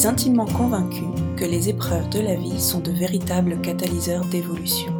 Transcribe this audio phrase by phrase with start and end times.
[0.00, 1.04] suis intimement convaincue
[1.36, 4.90] que les épreuves de la vie sont de véritables catalyseurs d'évolution.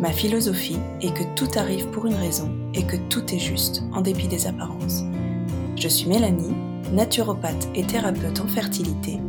[0.00, 4.00] Ma philosophie est que tout arrive pour une raison et que tout est juste en
[4.00, 5.04] dépit des apparences.
[5.76, 6.52] Je suis Mélanie,
[6.92, 9.20] naturopathe et thérapeute en fertilité,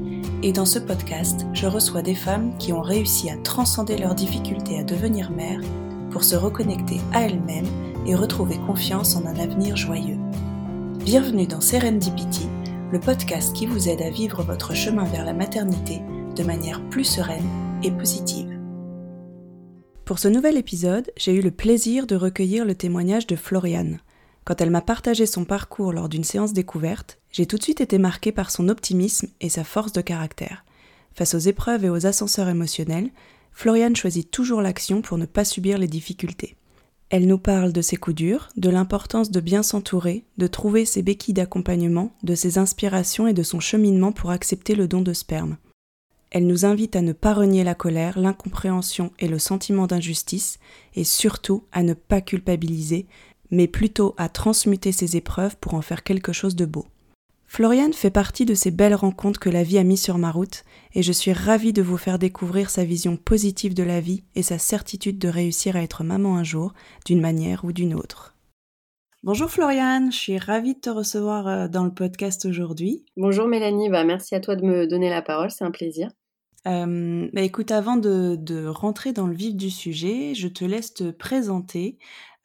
[0.41, 4.79] et dans ce podcast, je reçois des femmes qui ont réussi à transcender leurs difficultés
[4.79, 5.61] à devenir mères
[6.09, 7.69] pour se reconnecter à elles-mêmes
[8.07, 10.17] et retrouver confiance en un avenir joyeux.
[11.05, 12.47] Bienvenue dans Serendipity,
[12.91, 16.01] le podcast qui vous aide à vivre votre chemin vers la maternité
[16.35, 17.47] de manière plus sereine
[17.83, 18.57] et positive.
[20.05, 23.99] Pour ce nouvel épisode, j'ai eu le plaisir de recueillir le témoignage de Floriane.
[24.43, 27.99] Quand elle m'a partagé son parcours lors d'une séance découverte, j'ai tout de suite été
[27.99, 30.65] marquée par son optimisme et sa force de caractère.
[31.13, 33.11] Face aux épreuves et aux ascenseurs émotionnels,
[33.51, 36.55] Floriane choisit toujours l'action pour ne pas subir les difficultés.
[37.09, 41.01] Elle nous parle de ses coups durs, de l'importance de bien s'entourer, de trouver ses
[41.01, 45.57] béquilles d'accompagnement, de ses inspirations et de son cheminement pour accepter le don de sperme.
[46.29, 50.59] Elle nous invite à ne pas renier la colère, l'incompréhension et le sentiment d'injustice,
[50.95, 53.07] et surtout à ne pas culpabiliser,
[53.49, 56.85] mais plutôt à transmuter ces épreuves pour en faire quelque chose de beau.
[57.51, 60.63] Floriane fait partie de ces belles rencontres que la vie a mis sur ma route,
[60.93, 64.43] et je suis ravie de vous faire découvrir sa vision positive de la vie et
[64.43, 66.73] sa certitude de réussir à être maman un jour,
[67.07, 68.35] d'une manière ou d'une autre.
[69.23, 73.03] Bonjour Floriane, je suis ravie de te recevoir euh, dans le podcast aujourd'hui.
[73.17, 76.11] Bonjour Mélanie, bah merci à toi de me donner la parole, c'est un plaisir.
[76.67, 81.09] Euh, bah écoute, avant de, rentrer dans le vif du sujet, je te laisse te
[81.09, 81.97] présenter.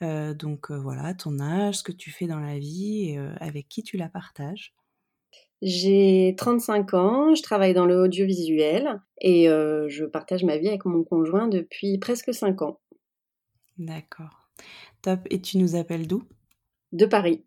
[0.02, 3.82] Euh, donc voilà, ton âge, ce que tu fais dans la vie et avec qui
[3.82, 4.74] tu la partages.
[5.66, 10.84] J'ai 35 ans, je travaille dans le audiovisuel et euh, je partage ma vie avec
[10.84, 12.80] mon conjoint depuis presque 5 ans.
[13.78, 14.50] D'accord.
[15.00, 15.20] Top.
[15.30, 16.22] Et tu nous appelles d'où?
[16.92, 17.46] De Paris.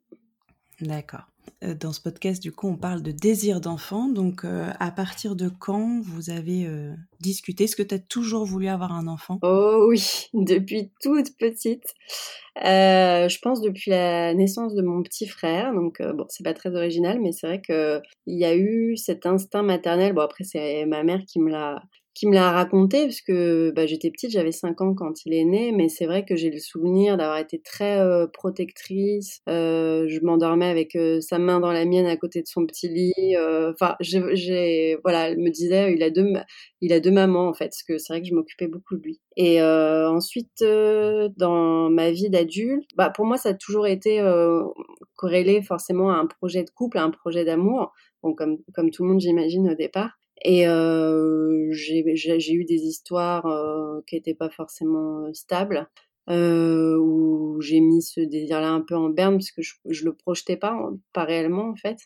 [0.82, 1.28] D'accord.
[1.64, 4.08] Euh, dans ce podcast, du coup, on parle de désir d'enfant.
[4.08, 7.64] Donc, euh, à partir de quand vous avez euh, discuté?
[7.64, 9.40] Est-ce que tu as toujours voulu avoir un enfant?
[9.42, 11.94] Oh oui, depuis toute petite.
[12.56, 15.74] je pense depuis la naissance de mon petit frère.
[15.74, 19.64] Donc, bon, c'est pas très original, mais c'est vrai qu'il y a eu cet instinct
[19.64, 20.14] maternel.
[20.14, 21.82] Bon, après, c'est ma mère qui me l'a
[22.18, 25.46] qui me l'a raconté, parce que bah, j'étais petite, j'avais 5 ans quand il est
[25.46, 29.42] né, mais c'est vrai que j'ai le souvenir d'avoir été très euh, protectrice.
[29.48, 32.88] Euh, je m'endormais avec euh, sa main dans la mienne à côté de son petit
[32.90, 33.14] lit.
[33.38, 36.26] Enfin, j'ai, voilà, elle me disait, il a deux,
[36.82, 39.04] il a deux mamans en fait, parce que c'est vrai que je m'occupais beaucoup de
[39.04, 39.20] lui.
[39.36, 44.20] Et ensuite, dans ma vie d'adulte, bah, pour moi, ça a toujours été
[45.16, 47.94] corrélé forcément à un projet de couple, à un projet d'amour.
[48.24, 50.18] Bon, comme, comme tout le monde, j'imagine, au départ.
[50.44, 55.88] Et euh, j'ai eu des histoires euh, qui n'étaient pas forcément stables,
[56.30, 60.14] euh, où j'ai mis ce désir-là un peu en berne parce que je, je le
[60.14, 60.78] projetais pas,
[61.14, 61.98] pas réellement en fait.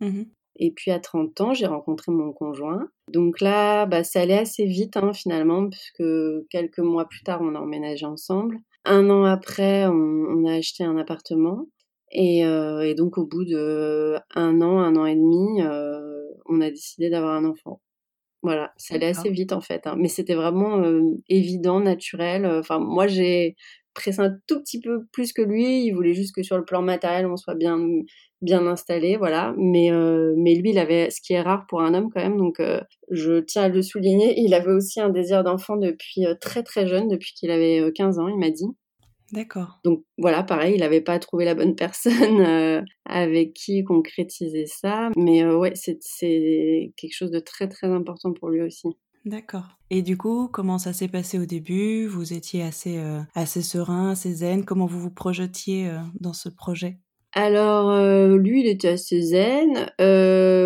[0.00, 0.22] Mmh
[0.56, 2.88] Et puis à 30 ans, j'ai rencontré mon conjoint.
[3.08, 6.04] Donc là, bah, ça allait assez vite hein, finalement, puisque
[6.48, 8.58] quelques mois plus tard, on a emménagé ensemble.
[8.84, 11.66] Un an après, on, on a acheté un appartement.
[12.12, 16.00] Et, euh, et, donc au bout de un an, un an et demi, euh,
[16.46, 17.80] on a décidé d'avoir un enfant.
[18.42, 19.96] Voilà, ça allait assez vite en fait, hein.
[19.98, 20.82] mais c'était vraiment
[21.28, 22.46] évident, naturel.
[22.46, 23.54] Enfin, moi j'ai
[23.94, 25.84] pressé un tout petit peu plus que lui.
[25.84, 27.78] Il voulait juste que sur le plan matériel, on soit bien
[28.42, 29.54] bien installé, voilà.
[29.58, 29.90] Mais
[30.36, 32.62] mais lui, il avait ce qui est rare pour un homme quand même, donc
[33.10, 34.40] je tiens à le souligner.
[34.40, 38.28] Il avait aussi un désir d'enfant depuis très très jeune, depuis qu'il avait 15 ans,
[38.28, 38.66] il m'a dit.
[39.32, 39.78] D'accord.
[39.84, 45.10] Donc voilà, pareil, il n'avait pas trouvé la bonne personne euh, avec qui concrétiser ça.
[45.16, 48.88] Mais euh, ouais, c'est quelque chose de très très important pour lui aussi.
[49.26, 49.76] D'accord.
[49.90, 52.06] Et du coup, comment ça s'est passé au début?
[52.06, 56.98] Vous étiez assez, euh, assez serein, assez zen Comment vous vous projetiez dans ce projet?
[57.32, 57.92] Alors,
[58.38, 59.90] lui, il était assez zen.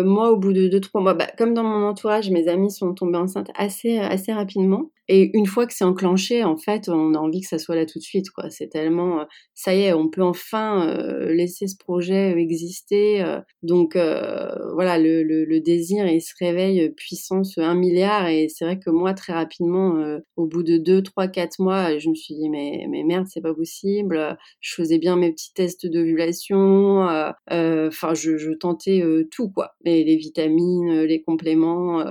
[0.05, 2.93] moi, au bout de deux, trois mois, bah, comme dans mon entourage, mes amis sont
[2.93, 4.89] tombés enceintes assez, assez rapidement.
[5.07, 7.85] Et une fois que c'est enclenché, en fait, on a envie que ça soit là
[7.85, 8.31] tout de suite.
[8.31, 8.49] quoi.
[8.49, 13.23] C'est tellement, euh, ça y est, on peut enfin euh, laisser ce projet euh, exister.
[13.63, 18.27] donc voilà, le, le, le, désir, il se réveille puissance un milliard.
[18.27, 22.09] Et c'est vrai que moi, très rapidement, au bout de deux, trois, quatre mois, je
[22.09, 24.37] me suis dit mais mais merde, c'est pas possible.
[24.59, 27.01] Je faisais bien mes petits tests d'ovulation.
[27.49, 32.03] Enfin, je, je, tentais tout quoi, les, les vitamines, les compléments.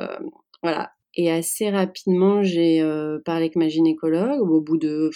[0.63, 5.11] voilà, et assez rapidement, j'ai euh, parlé avec ma gynécologue au bout de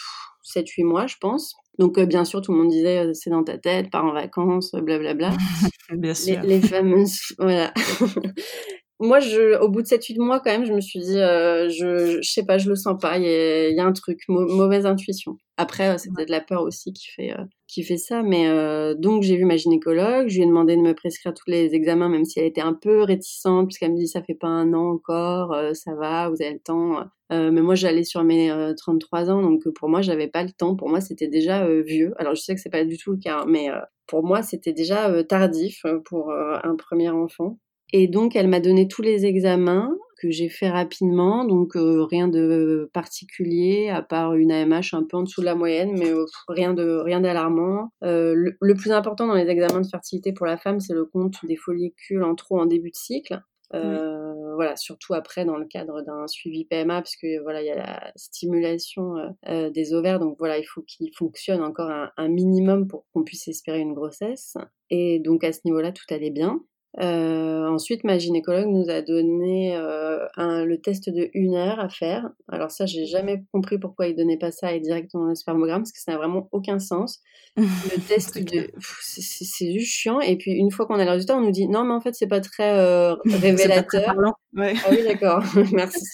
[0.54, 1.54] 7-8 mois, je pense.
[1.78, 4.12] Donc, euh, bien sûr, tout le monde disait euh, c'est dans ta tête, pars en
[4.12, 5.30] vacances, blablabla.
[5.92, 6.40] bien sûr.
[6.42, 7.18] Les, les fameuses.
[7.38, 7.72] Voilà.
[9.00, 12.20] moi, je, au bout de 7-8 mois, quand même, je me suis dit, euh, je,
[12.22, 15.36] je, sais pas, je le sens pas, il y, y a, un truc, mauvaise intuition.
[15.60, 18.94] Après, euh, c'est peut-être la peur aussi qui fait, euh, qui fait ça, mais euh,
[18.94, 22.08] donc j'ai vu ma gynécologue, je lui ai demandé de me prescrire tous les examens,
[22.08, 24.92] même si elle était un peu réticente, puisqu'elle me dit, ça fait pas un an
[24.92, 27.04] encore, ça va, vous avez le temps.
[27.30, 30.76] mais moi, j'allais sur mes 33 ans, donc pour moi, j'avais pas le temps.
[30.76, 32.14] Pour moi, c'était déjà vieux.
[32.18, 33.68] Alors, je sais que c'est pas du tout le cas, mais
[34.06, 37.58] pour moi, c'était déjà tardif pour un premier enfant.
[37.92, 42.28] Et donc, elle m'a donné tous les examens que j'ai fait rapidement, donc euh, rien
[42.28, 46.26] de particulier, à part une AMH un peu en dessous de la moyenne, mais euh,
[46.48, 47.92] rien de rien d'alarmant.
[48.02, 51.36] Euh, le, plus important dans les examens de fertilité pour la femme, c'est le compte
[51.44, 53.40] des follicules en trop en début de cycle.
[53.70, 57.76] Voilà, surtout après dans le cadre d'un suivi PMA, parce que voilà, il y a
[57.76, 59.14] la stimulation
[59.46, 63.46] des ovaires, donc voilà, il faut qu'il fonctionne encore un, un minimum pour qu'on puisse
[63.46, 64.56] espérer une grossesse.
[64.90, 66.60] Et donc à ce niveau-là, tout allait bien.
[67.00, 71.88] Euh, ensuite, ma gynécologue nous a donné euh, un, le test de une heure à
[71.88, 72.28] faire.
[72.48, 75.92] Alors ça, j'ai jamais compris pourquoi il donnait pas ça et directement le spermogramme, parce
[75.92, 77.20] que ça n'a vraiment aucun sens.
[77.56, 80.20] Le test de, c'est juste chiant.
[80.20, 82.14] Et puis une fois qu'on a le résultat, on nous dit non, mais en fait,
[82.14, 84.14] c'est pas très euh, révélateur.
[84.56, 84.74] ouais.
[84.84, 85.42] Ah oui, d'accord.
[85.72, 86.04] Merci.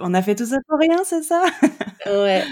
[0.00, 1.42] on a fait tout ça pour rien, c'est ça?
[2.06, 2.42] Ouais.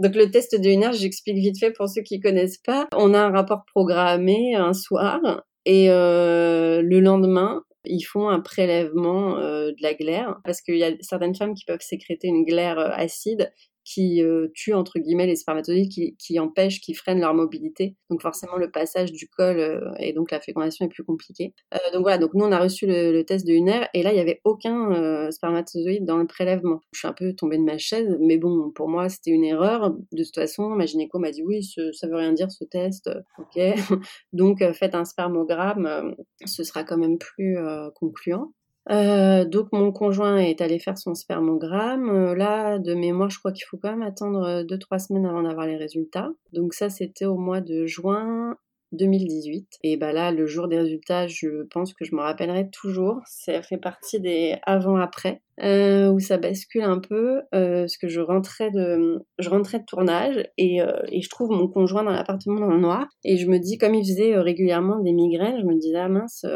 [0.00, 2.86] Donc le test de une heure, j'explique vite fait pour ceux qui connaissent pas.
[2.94, 5.20] On a un rapport programmé un soir
[5.68, 10.84] et euh, le lendemain, ils font un prélèvement euh, de la glaire parce qu'il y
[10.84, 13.52] a certaines femmes qui peuvent sécréter une glaire euh, acide
[13.88, 17.96] qui euh, tue entre guillemets les spermatozoïdes, qui, qui empêchent, qui freinent leur mobilité.
[18.10, 21.54] Donc forcément le passage du col euh, et donc la fécondation est plus compliquée.
[21.72, 24.16] Euh, donc voilà, donc nous on a reçu le, test de une et là il
[24.16, 26.80] y avait aucun euh, spermatozoïde dans le prélèvement.
[26.92, 29.94] Je suis un peu tombée de ma chaise, mais bon pour moi c'était une erreur.
[30.12, 33.58] De toute façon ma gynéco m'a dit oui ça veut rien dire ce test, ok.
[34.34, 36.14] donc faites un spermogramme,
[36.44, 37.56] ce sera quand même plus
[37.94, 38.52] concluant.
[38.90, 42.08] Euh, donc mon conjoint est allé faire son spermogramme.
[42.08, 45.42] Euh, là, de mémoire, je crois qu'il faut quand même attendre 2-3 euh, semaines avant
[45.42, 46.30] d'avoir les résultats.
[46.52, 48.56] Donc ça, c'était au mois de juin
[48.92, 49.68] 2018.
[49.84, 53.20] Et bah là, le jour des résultats, je pense que je me rappellerai toujours.
[53.26, 58.20] Ça fait partie des avant-après euh, où ça bascule un peu, euh, parce que je
[58.20, 62.60] rentrais de, je rentrais de tournage et, euh, et je trouve mon conjoint dans l'appartement
[62.60, 65.76] dans le noir et je me dis comme il faisait régulièrement des migraines, je me
[65.76, 66.46] dis ah mince,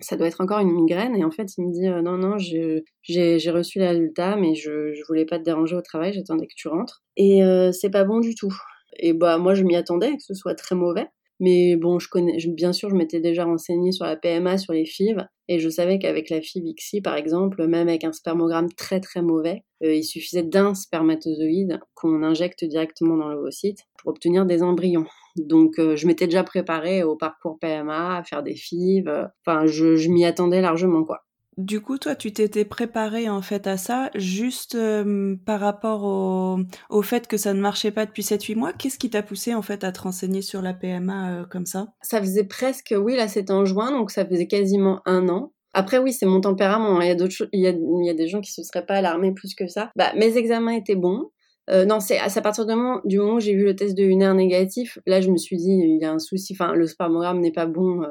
[0.00, 2.84] ça doit être encore une migraine et en fait il me dit non non j'ai
[3.02, 6.54] j'ai reçu les résultats mais je je voulais pas te déranger au travail, j'attendais que
[6.54, 7.40] tu rentres et
[7.72, 8.54] c'est pas bon du tout.
[8.98, 11.06] Et bah moi je m'y attendais que ce soit très mauvais.
[11.40, 14.84] Mais bon, je connais, bien sûr, je m'étais déjà renseignée sur la PMA, sur les
[14.84, 19.00] FIV, et je savais qu'avec la FIV XI, par exemple, même avec un spermogramme très
[19.00, 24.62] très mauvais, euh, il suffisait d'un spermatozoïde qu'on injecte directement dans l'ovocyte pour obtenir des
[24.62, 25.06] embryons.
[25.36, 29.08] Donc, euh, je m'étais déjà préparée au parcours PMA, à faire des FIV.
[29.08, 31.22] Euh, enfin, je m'y attendais largement, quoi.
[31.60, 36.58] Du coup, toi, tu t'étais préparé en fait à ça, juste euh, par rapport au,
[36.88, 38.72] au, fait que ça ne marchait pas depuis 7-8 mois.
[38.72, 41.88] Qu'est-ce qui t'a poussé en fait à te renseigner sur la PMA euh, comme ça?
[42.00, 45.52] Ça faisait presque, oui, là c'était en juin, donc ça faisait quasiment un an.
[45.74, 47.02] Après, oui, c'est mon tempérament.
[47.02, 48.86] Il y a d'autres il y a, il y a des gens qui se seraient
[48.86, 49.90] pas alarmés plus que ça.
[49.96, 51.30] Bah, mes examens étaient bons.
[51.68, 54.02] Euh, non, c'est à partir du moment, du moment où j'ai vu le test de
[54.02, 56.54] une négatif, là je me suis dit il y a un souci.
[56.54, 58.02] Enfin, le spermogramme n'est pas bon,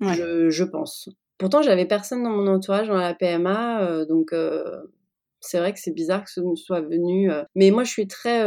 [0.00, 1.08] je, je pense.
[1.42, 4.80] Pourtant, j'avais personne dans mon entourage dans la PMA, euh, donc euh,
[5.40, 7.32] c'est vrai que c'est bizarre que ce soit venu.
[7.32, 7.42] Euh.
[7.56, 8.42] Mais moi, je suis très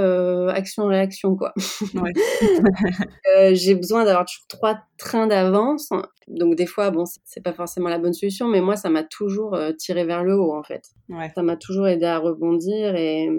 [0.50, 1.54] action-réaction, quoi.
[1.94, 2.14] Ouais.
[3.54, 5.90] j'ai besoin d'avoir toujours trois trains d'avance.
[6.30, 9.60] Donc des fois, bon, c'est pas forcément la bonne solution, mais moi, ça m'a toujours
[9.78, 10.84] tiré vers le haut, en fait.
[11.10, 11.30] Ouais.
[11.36, 13.30] Ça m'a toujours aidé à rebondir et,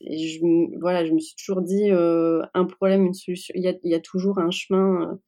[0.00, 3.52] je, voilà, je me suis toujours dit un problème, une solution.
[3.56, 5.18] Il y a, il y a toujours un chemin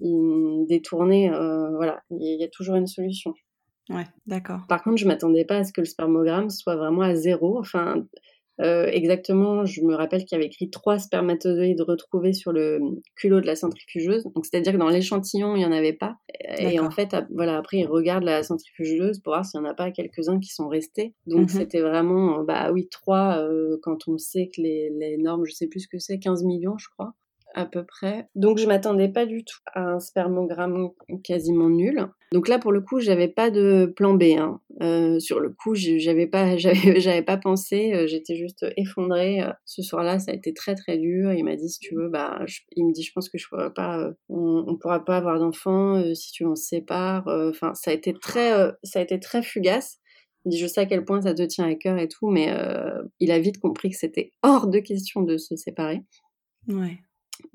[0.00, 3.34] détourné, euh, voilà, il y, a toujours une solution.
[3.88, 4.60] Ouais, d'accord.
[4.68, 7.58] Par contre, je m'attendais pas à ce que le spermogramme soit vraiment à zéro.
[7.58, 8.06] Enfin,
[8.60, 12.78] euh, exactement, je me rappelle qu'il y avait écrit trois spermatozoïdes retrouvés sur le
[13.16, 14.24] culot de la centrifugeuse.
[14.34, 16.16] Donc, c'est-à-dire que dans l'échantillon, il n'y en avait pas.
[16.58, 19.74] Et en fait, voilà, après, ils regardent la centrifugeuse pour voir s'il n'y en a
[19.74, 21.14] pas quelques-uns qui sont restés.
[21.26, 21.48] Donc, mhm.
[21.48, 25.66] c'était vraiment, bah oui, trois, euh, quand on sait que les, les normes, je sais
[25.66, 27.14] plus ce que c'est, 15 millions, je crois
[27.54, 28.28] à peu près.
[28.34, 30.90] Donc je m'attendais pas du tout à un spermogramme
[31.24, 32.08] quasiment nul.
[32.32, 34.34] Donc là pour le coup j'avais pas de plan B.
[34.38, 34.60] Hein.
[34.82, 37.92] Euh, sur le coup j'avais pas j'avais pas pensé.
[37.92, 39.42] Euh, j'étais juste effondrée.
[39.42, 41.32] Euh, ce soir-là ça a été très très dur.
[41.32, 42.44] Il m'a dit si tu veux bah
[42.76, 43.46] il me dit je pense que je
[44.28, 47.26] on, pourra pas avoir d'enfants si tu en sépares.
[47.26, 48.52] Enfin ça a été très
[48.84, 49.98] ça a été très fugace.
[50.46, 52.54] Il dit je sais à quel point ça te tient à cœur et tout mais
[53.18, 56.02] il a vite compris que c'était hors de question de se séparer.
[56.68, 56.98] Ouais.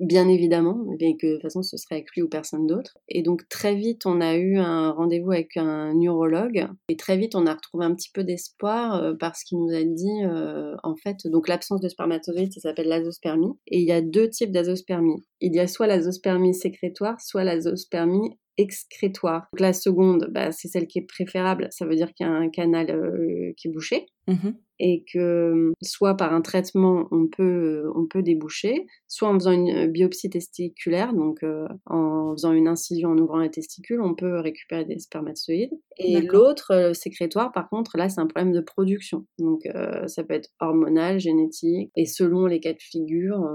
[0.00, 2.98] Bien évidemment, mais que de toute façon ce serait avec lui ou personne d'autre.
[3.08, 7.34] Et donc très vite on a eu un rendez-vous avec un neurologue et très vite
[7.34, 10.96] on a retrouvé un petit peu d'espoir euh, parce qu'il nous a dit euh, en
[10.96, 15.24] fait donc l'absence de spermatozoïdes ça s'appelle l'azospermie et il y a deux types d'azospermie.
[15.40, 19.48] Il y a soit l'azospermie sécrétoire, soit l'azospermie excrétoire.
[19.52, 22.32] Donc la seconde, bah, c'est celle qui est préférable, ça veut dire qu'il y a
[22.32, 24.06] un canal euh, qui est bouché.
[24.28, 29.52] Mmh et que soit par un traitement on peut on peut déboucher, soit en faisant
[29.52, 34.38] une biopsie testiculaire, donc euh, en faisant une incision en ouvrant les testicules, on peut
[34.40, 35.72] récupérer des spermatozoïdes.
[35.98, 40.24] Et l'autre euh, sécrétoire, par contre, là c'est un problème de production, donc euh, ça
[40.24, 43.48] peut être hormonal, génétique, et selon les cas de figure,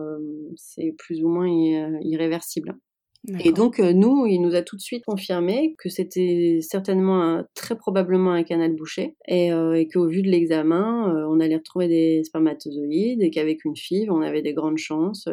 [0.56, 1.48] c'est plus ou moins
[2.02, 2.78] irréversible.
[3.40, 7.76] Et donc, euh, nous, il nous a tout de suite confirmé que c'était certainement très
[7.76, 12.24] probablement un canal bouché et, euh, qu'au vu de l'examen, euh, on allait retrouver des
[12.24, 15.28] spermatozoïdes et qu'avec une FIV, on avait des grandes chances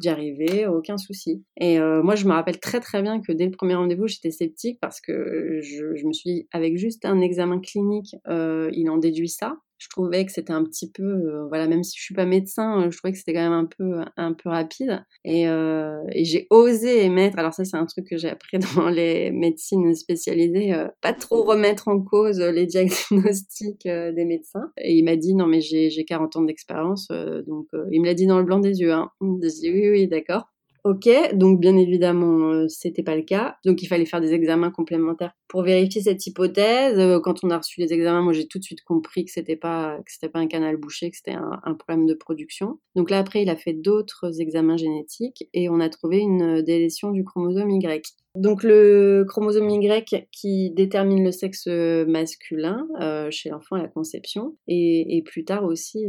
[0.00, 1.44] d'y arriver, aucun souci.
[1.60, 4.78] Et moi, je me rappelle très très bien que dès le premier rendez-vous, j'étais sceptique
[4.80, 9.28] parce que je, je, me suis dit, avec juste un examen clinique, il en déduit
[9.28, 12.26] ça je trouvais que c'était un petit peu, euh, voilà, même si je suis pas
[12.26, 15.02] médecin, euh, je trouvais que c'était quand même un peu, un peu rapide.
[15.24, 19.30] Et, euh, j'ai osé émettre, alors ça c'est un truc que j'ai appris dans les
[19.30, 24.70] médecines spécialisées, pas trop remettre en cause les diagnostics des médecins.
[24.76, 27.08] Et il m'a dit non mais j'ai 40 ans d'expérience,
[27.46, 28.92] donc il me l'a dit dans le blanc des yeux.
[28.92, 29.10] Hein.
[29.22, 30.44] Dit oui oui d'accord.
[30.84, 33.56] Ok, donc bien évidemment, euh, c'était pas le cas.
[33.66, 36.98] Donc il fallait faire des examens complémentaires pour vérifier cette hypothèse.
[36.98, 39.56] Euh, quand on a reçu les examens, moi j'ai tout de suite compris que c'était
[39.56, 42.78] pas que c'était pas un canal bouché, que c'était un, problème de production.
[42.94, 47.10] Donc là après, il a fait d'autres examens génétiques et on a trouvé une délétion
[47.10, 48.14] du chromosome Y.
[48.34, 54.56] Donc le chromosome Y qui détermine le sexe masculin euh, chez l'enfant à la conception
[54.66, 56.06] et, et, plus tard aussi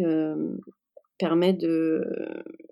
[1.21, 2.03] permet de,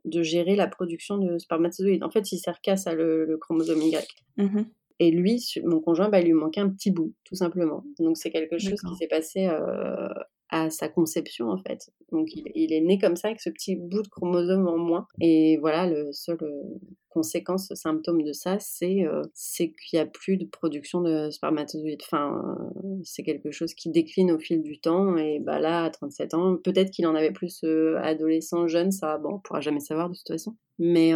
[0.05, 2.03] de gérer la production de spermatozoïdes.
[2.03, 4.07] En fait, il sert qu'à ça, le, chromosome Y.
[4.37, 4.61] Mmh
[4.99, 7.83] Et lui, mon conjoint, bah, il lui manquait un petit bout, tout simplement.
[7.99, 10.09] Donc c'est quelque chose qui s'est passé euh,
[10.49, 11.91] à sa conception, en fait.
[12.11, 15.07] Donc il, est né comme ça, avec ce petit bout de chromosome en moins.
[15.21, 16.63] Et voilà, le seul euh,
[17.09, 22.01] conséquence, symptôme de ça, c'est euh, c'est qu'il n'y a plus de production de spermatozoïdes.
[22.03, 22.41] Enfin,
[22.77, 25.17] euh, c'est quelque chose qui décline au fil du temps.
[25.17, 29.17] Et bah là, à 37 ans, peut-être qu'il en avait plus euh, adolescent, jeune, ça,
[29.17, 30.55] bon, on pourra jamais savoir de toute façon.
[30.77, 31.11] Mais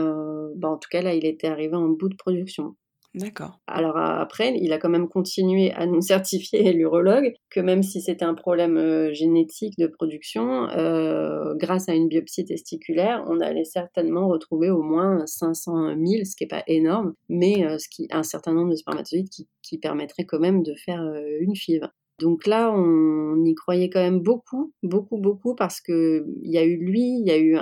[0.58, 2.76] bah, en tout cas, là, il était arrivé en bout de production.
[3.16, 3.60] D'accord.
[3.68, 8.26] Alors après, il a quand même continué à nous certifier, l'urologue, que même si c'était
[8.26, 14.28] un problème euh, génétique de production, euh, grâce à une biopsie testiculaire, on allait certainement
[14.28, 18.54] retrouver au moins 500 000, ce qui n'est pas énorme, mais euh, qui, un certain
[18.54, 21.04] nombre de spermatozoïdes qui, qui permettrait quand même de faire
[21.40, 21.88] une FIV.
[22.20, 26.64] Donc là, on y croyait quand même beaucoup, beaucoup, beaucoup, parce que il y a
[26.64, 27.58] eu lui, il y a eu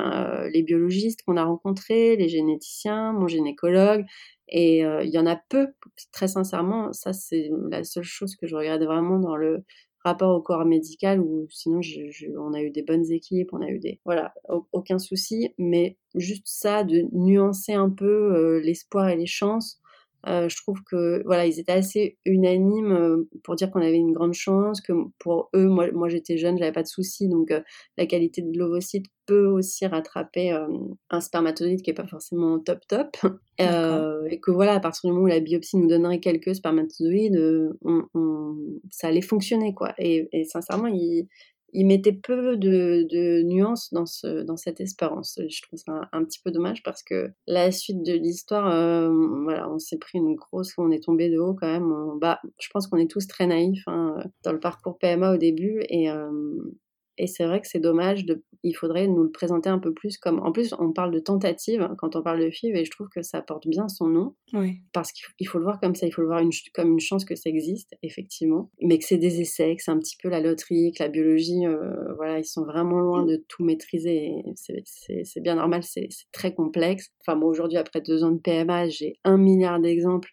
[0.51, 4.05] les biologistes qu'on a rencontrés, les généticiens, mon gynécologue,
[4.49, 5.67] et euh, il y en a peu,
[6.11, 9.63] très sincèrement, ça c'est la seule chose que je regarde vraiment dans le
[10.03, 11.79] rapport au corps médical, ou sinon
[12.37, 14.01] on a eu des bonnes équipes, on a eu des...
[14.03, 14.33] Voilà,
[14.73, 18.05] aucun souci, mais juste ça, de nuancer un peu
[18.35, 19.79] euh, l'espoir et les chances,
[20.27, 24.13] euh, je trouve que voilà, ils étaient assez unanimes euh, pour dire qu'on avait une
[24.13, 27.61] grande chance, que pour eux, moi, moi j'étais jeune, j'avais pas de soucis, donc euh,
[27.97, 30.51] la qualité de l'ovocyte peut aussi rattraper
[31.09, 33.15] un spermatozoïde qui est pas forcément top top,
[33.59, 37.39] et que voilà, à partir du moment où la biopsie nous donnerait quelques spermatozoïdes,
[37.81, 38.57] on, on,
[38.89, 39.93] ça allait fonctionner quoi.
[39.99, 41.27] Et, et sincèrement, ils
[41.73, 45.39] il mettait peu de, nuances dans, ce, dans cette espérance.
[45.47, 49.09] Je trouve ça un, petit peu dommage parce que la suite de l'histoire, euh,
[49.43, 52.19] voilà, on s'est pris une grosse, on est tombé de haut quand même.
[52.19, 55.81] bah, je pense qu'on est tous très naïfs hein, dans le parcours PMA au début
[55.89, 56.29] et, euh,
[57.21, 60.17] et c'est vrai que c'est dommage, de, il faudrait nous le présenter un peu plus
[60.17, 60.39] comme...
[60.39, 63.21] En plus, on parle de tentative quand on parle de FIV et je trouve que
[63.21, 64.33] ça porte bien son nom.
[64.53, 64.79] Oui.
[64.91, 67.23] Parce qu'il faut le voir comme ça, il faut le voir une, comme une chance
[67.23, 68.71] que ça existe, effectivement.
[68.81, 71.67] Mais que c'est des essais, que c'est un petit peu la loterie, que la biologie,
[71.67, 74.31] euh, voilà, ils sont vraiment loin de tout maîtriser.
[74.55, 77.11] C'est bien normal, c'est très complexe.
[77.19, 80.31] Enfin, moi, aujourd'hui, après deux ans de PMA, j'ai un milliard d'exemples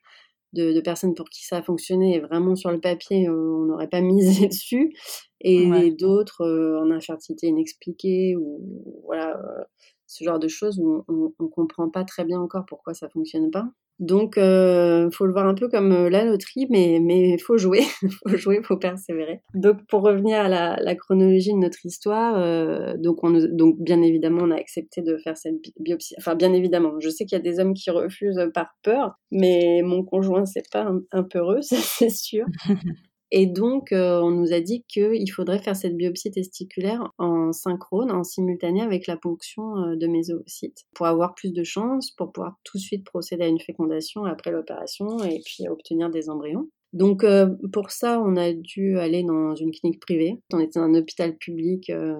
[0.52, 4.00] de, personnes pour qui ça a fonctionné et vraiment sur le papier, on n'aurait pas
[4.00, 4.94] misé dessus.
[5.40, 9.64] Et d'autres euh, en infertilité inexpliquée ou voilà, euh,
[10.06, 13.50] ce genre de choses où on ne comprend pas très bien encore pourquoi ça fonctionne
[13.50, 13.68] pas.
[13.98, 17.58] Donc, il euh, faut le voir un peu comme euh, la loterie, mais mais faut
[17.58, 17.82] jouer,
[18.22, 19.40] faut jouer, faut persévérer.
[19.54, 24.42] Donc, pour revenir à la, chronologie de notre histoire, euh, donc on donc bien évidemment
[24.42, 26.14] on a accepté de faire cette biopsie.
[26.18, 29.82] Enfin, bien évidemment, je sais qu'il y a des hommes qui refusent par peur, mais
[29.82, 32.46] mon conjoint c'est pas un, peu heureux, ça c'est sûr.
[33.30, 38.24] Et donc, on nous a dit qu'il faudrait faire cette biopsie testiculaire en synchrone, en
[38.24, 42.78] simultané avec la ponction de mes oocytes, pour avoir plus de chances, pour pouvoir tout
[42.78, 46.68] de suite procéder à une fécondation après l'opération et puis obtenir des embryons.
[46.94, 50.40] Donc euh, pour ça, on a dû aller dans une clinique privée.
[50.52, 52.16] On était dans un hôpital public euh,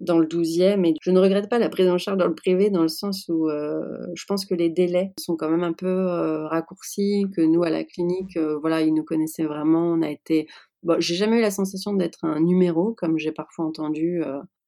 [0.00, 2.70] dans le 12e et je ne regrette pas la prise en charge dans le privé
[2.70, 3.80] dans le sens où euh,
[4.14, 6.06] je pense que les délais sont quand même un peu
[6.46, 9.92] raccourcis, que nous à la clinique, voilà, ils nous connaissaient vraiment.
[9.92, 10.46] On a été,
[10.84, 14.22] bon, j'ai jamais eu la sensation d'être un numéro comme j'ai parfois entendu.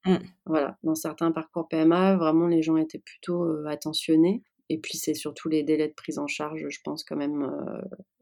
[0.05, 0.15] Mmh.
[0.45, 4.43] Voilà, dans certains parcours PMA, vraiment les gens étaient plutôt attentionnés.
[4.69, 7.47] Et puis c'est surtout les délais de prise en charge, je pense quand même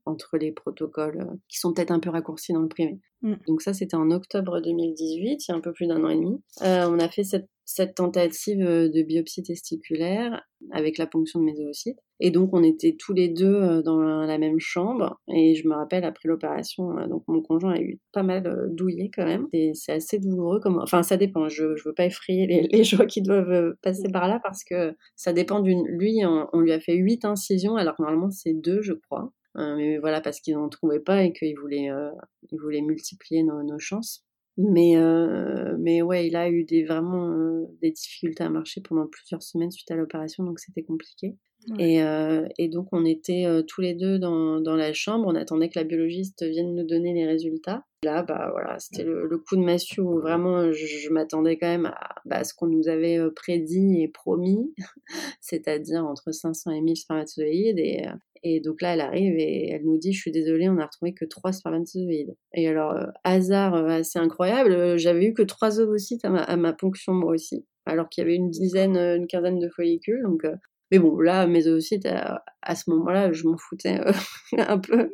[0.05, 2.99] entre les protocoles euh, qui sont peut-être un peu raccourcis dans le privé.
[3.21, 3.35] Mm.
[3.47, 6.15] Donc ça, c'était en octobre 2018, il y a un peu plus d'un an et
[6.15, 6.41] demi.
[6.61, 11.45] Euh, on a fait cette, cette, tentative euh, de biopsie testiculaire avec la ponction de
[11.45, 11.99] mes oocytes.
[12.19, 15.19] Et donc, on était tous les deux dans la même chambre.
[15.27, 19.25] Et je me rappelle, après l'opération, donc mon conjoint a eu pas mal douillé quand
[19.25, 19.47] même.
[19.51, 20.61] Et c'est assez douloureux.
[20.61, 20.79] Comme...
[20.79, 21.49] Enfin, ça dépend.
[21.49, 24.95] Je ne veux pas effrayer les, les, gens qui doivent passer par là parce que
[25.17, 25.85] ça dépend d'une...
[25.85, 29.33] Lui, on, on lui a fait huit incisions alors que normalement, c'est deux, je crois.
[29.57, 32.11] Euh, mais voilà, parce qu'ils n'en trouvaient pas et qu'ils voulaient, euh,
[32.51, 34.25] ils voulaient multiplier nos, nos chances.
[34.57, 39.07] Mais, euh, mais ouais, il a eu des, vraiment euh, des difficultés à marcher pendant
[39.07, 41.35] plusieurs semaines suite à l'opération, donc c'était compliqué.
[41.79, 45.69] Et, euh, et, donc on était tous les deux dans, dans, la chambre, on attendait
[45.69, 47.85] que la biologiste vienne nous donner les résultats.
[48.03, 51.69] Là, bah voilà, c'était le, le, coup de massue où vraiment je, je m'attendais quand
[51.69, 54.73] même à, bah, ce qu'on nous avait prédit et promis,
[55.39, 57.79] c'est-à-dire entre 500 et 1000 spermatozoïdes.
[57.79, 58.07] Et,
[58.43, 61.13] et donc là, elle arrive et elle nous dit, je suis désolée, on n'a retrouvé
[61.13, 62.35] que trois spermatozoïdes.
[62.53, 66.43] Et alors, euh, hasard euh, assez incroyable, euh, j'avais eu que trois ovocytes à ma,
[66.43, 70.21] à ma ponction moi aussi, alors qu'il y avait une dizaine, une quinzaine de follicules.
[70.23, 70.45] Donc,
[70.91, 74.01] mais bon, là, mes ovocytes, à, à ce moment-là, je m'en foutais
[74.57, 75.09] un peu.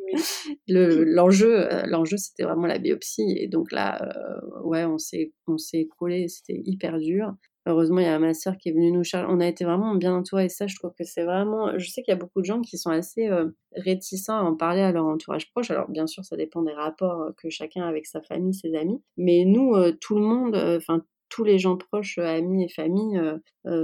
[0.66, 3.36] L'enjeu, l'enjeu, c'était vraiment la biopsie.
[3.38, 4.12] Et donc là,
[4.64, 7.32] ouais, on s'est, on s'est écroulé, c'était hyper dur.
[7.66, 9.26] Heureusement, il y a ma sœur qui est venue nous charger.
[9.30, 11.78] On a été vraiment bien entourés ça, je trouve que c'est vraiment.
[11.78, 14.56] Je sais qu'il y a beaucoup de gens qui sont assez euh, réticents à en
[14.56, 15.70] parler à leur entourage proche.
[15.70, 18.74] Alors, bien sûr, ça dépend des rapports euh, que chacun a avec sa famille, ses
[18.74, 19.02] amis.
[19.18, 23.20] Mais nous, euh, tout le monde, enfin, tous les gens proches, amis et familles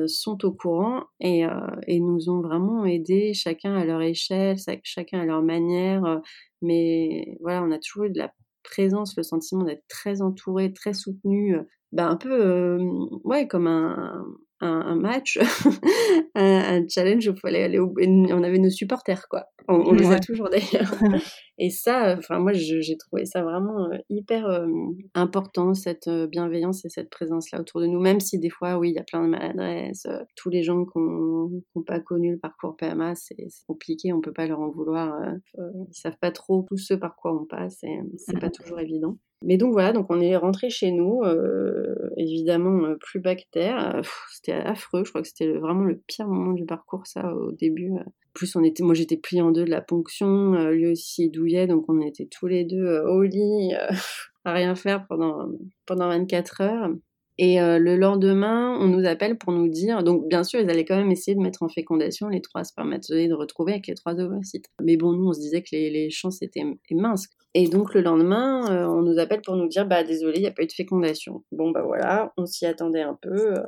[0.08, 1.44] sont au courant et,
[1.86, 6.20] et, nous ont vraiment aidés, chacun à leur échelle, chacun à leur manière.
[6.60, 8.32] mais voilà, on a toujours eu de la
[8.64, 11.56] présence, le sentiment d'être très entouré, très soutenu,
[11.92, 12.78] bah, un peu
[13.24, 14.24] ouais comme un,
[14.60, 15.38] un, match,
[16.34, 17.94] un, challenge où il fallait aller au...
[17.98, 19.44] on avait nos supporters quoi.
[19.68, 20.94] On, les a toujours d'ailleurs.
[21.58, 24.66] Et ça, enfin moi j'ai trouvé ça vraiment hyper
[25.14, 28.90] important cette bienveillance et cette présence là autour de nous, même si des fois oui
[28.90, 32.76] il y a plein de maladresses, tous les gens qui n'ont pas connu le parcours
[32.76, 35.18] PMA c'est compliqué, on peut pas leur en vouloir,
[35.56, 39.16] ils savent pas trop tout ce par quoi on passe et c'est pas toujours évident.
[39.42, 44.00] Mais donc voilà, donc on est rentré chez nous, euh, évidemment euh, plus bactère,
[44.32, 47.92] c'était affreux, je crois que c'était vraiment le pire moment du parcours ça au début.
[48.32, 51.66] Plus on était, moi j'étais pliée en deux de la ponction, euh, lui aussi douillet,
[51.66, 53.74] donc on était tous les deux au lit
[54.44, 55.48] à rien faire pendant
[55.84, 56.90] pendant 24 heures.
[57.38, 60.86] Et euh, le lendemain, on nous appelle pour nous dire, donc bien sûr, ils allaient
[60.86, 64.66] quand même essayer de mettre en fécondation les trois spermatozoïdes retrouvés avec les trois ovocytes.
[64.82, 67.28] Mais bon, nous, on se disait que les, les chances étaient minces.
[67.52, 70.46] Et donc le lendemain, euh, on nous appelle pour nous dire, bah désolé, il n'y
[70.46, 71.44] a pas eu de fécondation.
[71.52, 73.54] Bon, bah voilà, on s'y attendait un peu.
[73.54, 73.62] Euh,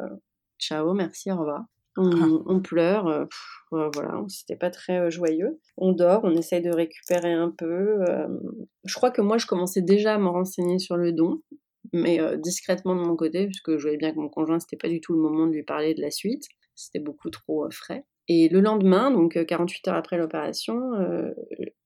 [0.59, 1.65] ciao, merci, au revoir.
[2.01, 2.43] On, ah.
[2.47, 3.27] on pleure,
[3.73, 5.59] voilà, c'était pas très joyeux.
[5.77, 8.05] On dort, on essaye de récupérer un peu.
[8.85, 11.41] je crois que moi, je commençais déjà à me renseigner sur le don
[11.93, 14.89] mais euh, discrètement de mon côté, puisque je voyais bien que mon conjoint, c'était pas
[14.89, 18.05] du tout le moment de lui parler de la suite, c'était beaucoup trop euh, frais.
[18.31, 20.79] Et le lendemain, donc 48 euh, heures après l'opération,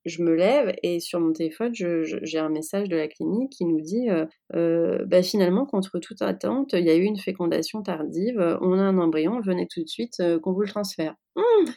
[0.05, 3.81] je me lève et sur mon téléphone, j'ai un message de la clinique qui nous
[3.81, 4.09] dit
[4.53, 8.99] bah, finalement, contre toute attente, il y a eu une fécondation tardive, on a un
[8.99, 11.15] embryon, venez tout de suite qu'on vous le transfère.
[11.37, 11.71] Mmh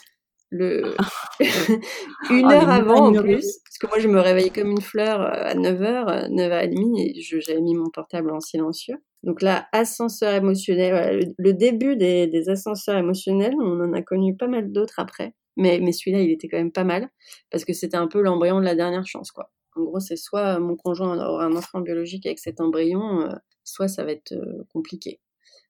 [0.49, 0.95] le
[2.29, 5.21] une oh, heure avant en plus parce que moi je me réveillais comme une fleur
[5.21, 8.97] euh, à 9h 9h30 et j'avais mis mon portable en silencieux.
[9.23, 14.47] Donc là ascenseur émotionnel le, début des, des, ascenseurs émotionnels on en a connu pas
[14.47, 15.34] mal d'autres après.
[15.58, 17.10] Mais mais celui-là il était quand même pas mal
[17.51, 19.51] parce que c'était un peu l'embryon de la dernière chance quoi.
[19.75, 23.88] En gros c'est soit mon conjoint aura un enfant biologique avec cet embryon euh, soit
[23.88, 25.19] ça va être euh, compliqué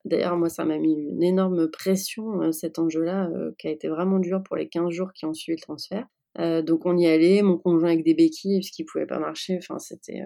[0.05, 3.87] D'ailleurs, moi, ça m'a mis une énorme pression, euh, cet enjeu-là, euh, qui a été
[3.87, 6.05] vraiment dur pour les 15 jours qui ont suivi le transfert.
[6.39, 9.57] Euh, donc on y allait, mon conjoint avec des béquilles, puisqu'il ne pouvait pas marcher,
[9.57, 10.21] enfin c'était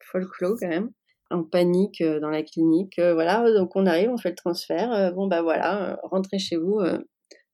[0.00, 0.90] folklore quand même,
[1.30, 2.98] en panique dans la clinique.
[2.98, 6.80] voilà, donc on arrive, on fait le transfert, bon bah voilà, rentrez chez vous,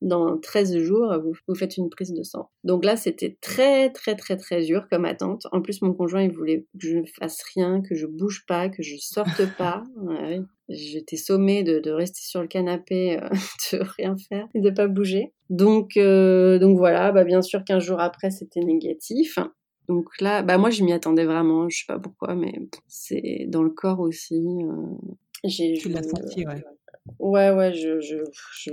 [0.00, 2.50] dans 13 jours, vous, vous faites une prise de sang.
[2.64, 5.46] Donc là, c'était très, très, très, très dur comme attente.
[5.52, 8.68] En plus, mon conjoint, il voulait que je ne fasse rien, que je bouge pas,
[8.68, 9.82] que je sorte pas.
[10.68, 13.28] J'étais sommée de, de, rester sur le canapé, euh,
[13.72, 15.32] de rien faire et de pas bouger.
[15.50, 19.38] Donc, euh, donc voilà, bah bien sûr qu'un jour après, c'était négatif.
[19.88, 21.68] Donc là, bah moi, je m'y attendais vraiment.
[21.70, 22.52] Je sais pas pourquoi, mais
[22.86, 24.36] c'est dans le corps aussi.
[24.36, 25.10] Euh,
[25.44, 26.62] j'ai, tu l'as senti, ouais.
[27.18, 28.16] Ouais, ouais, je, je,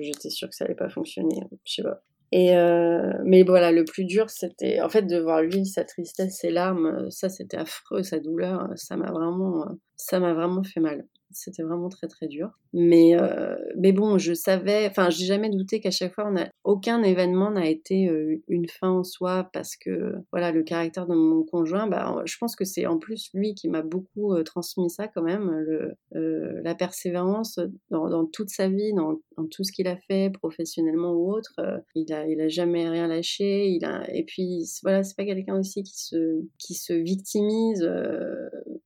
[0.01, 1.41] j'étais sûre que ça allait pas fonctionner.
[1.63, 2.03] Je sais pas.
[2.31, 6.39] Et euh, mais voilà, le plus dur, c'était en fait de voir lui, sa tristesse,
[6.39, 7.09] ses larmes.
[7.11, 8.69] Ça, c'était affreux, sa douleur.
[8.75, 11.05] Ça m'a vraiment, ça m'a vraiment fait mal.
[11.35, 12.51] C'était vraiment très très dur.
[12.71, 16.47] Mais, euh, mais bon, je savais, enfin, j'ai jamais douté qu'à chaque fois, on a,
[16.63, 21.15] aucun événement n'a été euh, une fin en soi parce que, voilà, le caractère de
[21.15, 24.89] mon conjoint, bah, je pense que c'est en plus lui qui m'a beaucoup euh, transmis
[24.89, 25.95] ça quand même, le,
[26.63, 31.33] la persévérance dans, toute sa vie, dans, dans tout ce qu'il a fait, professionnellement ou
[31.33, 31.53] autre.
[31.95, 33.67] il a, il a jamais rien lâché.
[33.67, 37.85] Il a, et puis, voilà, c'est pas quelqu'un aussi qui se, qui se victimise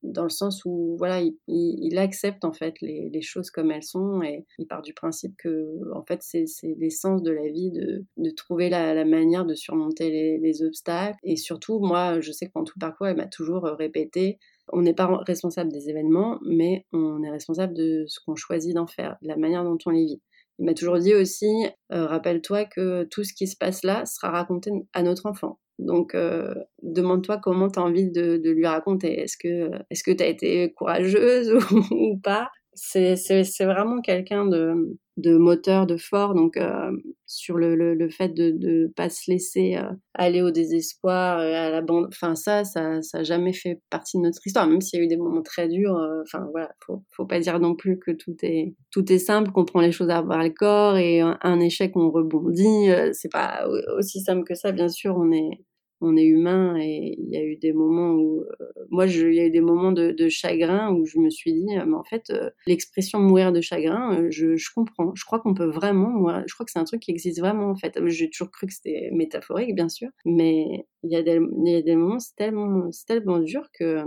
[0.10, 4.46] dans le sens où, voilà, il, accepte en fait les, choses comme elles sont et
[4.58, 6.46] il part du principe que en fait c'est
[6.78, 11.18] l'essence de la vie de, de trouver la, manière de surmonter les, obstacles.
[11.24, 14.40] Et surtout moi je sais que pendant tout le parcours elle m'a toujours répété
[14.72, 18.88] on n'est pas responsable des événements mais on est responsable de ce qu'on choisit d'en
[18.88, 20.22] faire de la manière dont on les vit
[20.60, 21.48] il m'a toujours dit aussi,
[21.94, 25.58] euh, rappelle-toi que tout ce qui se passe là sera raconté à notre enfant.
[25.80, 29.22] Donc, euh, demande-toi comment tu as envie de, lui raconter.
[29.22, 31.54] Est-ce que est-ce que tu as été courageuse
[31.92, 32.50] ou, pas?
[32.74, 33.16] C'est,
[33.62, 36.34] vraiment quelqu'un de, de moteur, de fort.
[36.34, 36.92] Donc, euh,
[37.26, 41.82] sur le, le, fait de ne pas se laisser euh, aller au désespoir, à la
[41.82, 45.06] bande, enfin, ça, ça n'a jamais fait partie de notre histoire, même s'il y a
[45.06, 46.00] eu des moments très durs.
[46.24, 49.66] Enfin, voilà, faut, faut pas dire non plus que tout est, tout est simple, qu'on
[49.66, 52.90] prend les choses à bras le corps et un, échec, on rebondit.
[53.14, 55.16] c'est pas aussi simple que ça, bien sûr.
[55.18, 55.62] On est,
[56.02, 59.40] on est humain et il y a eu des moments où euh, moi il y
[59.40, 62.50] a eu des moments de, chagrin où je me suis dit mais en fait euh,
[62.68, 65.14] l'expression mourir de chagrin euh, je, je, comprends.
[65.16, 66.44] Je crois qu'on peut vraiment mourir.
[66.48, 68.00] Je crois que c'est un truc qui existe vraiment en fait.
[68.08, 71.76] J'ai toujours cru que c'était métaphorique bien sûr mais il y a des, il y
[71.76, 74.04] a des moments c'est tellement c'est tellement dur que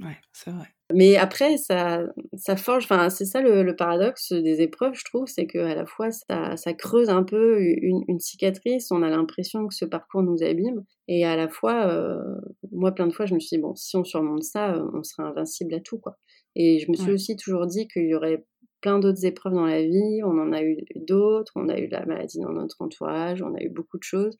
[0.00, 4.94] ouais c'est vrai mais après, ça, ça forge, enfin, c'est ça le, paradoxe des épreuves,
[4.94, 9.02] je trouve, c'est qu'à la fois, ça, ça, creuse un peu une, une cicatrice, on
[9.02, 13.12] a l'impression que ce parcours nous abîme, et à la fois, euh, moi, plein de
[13.12, 15.80] fois, je me suis dit, bon, si on surmonte ça, euh, on sera invincible à
[15.80, 16.16] tout, quoi.
[16.54, 18.44] Et je me suis aussi toujours dit qu'il y aurait
[18.82, 22.04] plein d'autres épreuves dans la vie, on en a eu d'autres, on a eu la
[22.04, 24.38] maladie dans notre entourage, on a eu beaucoup de choses.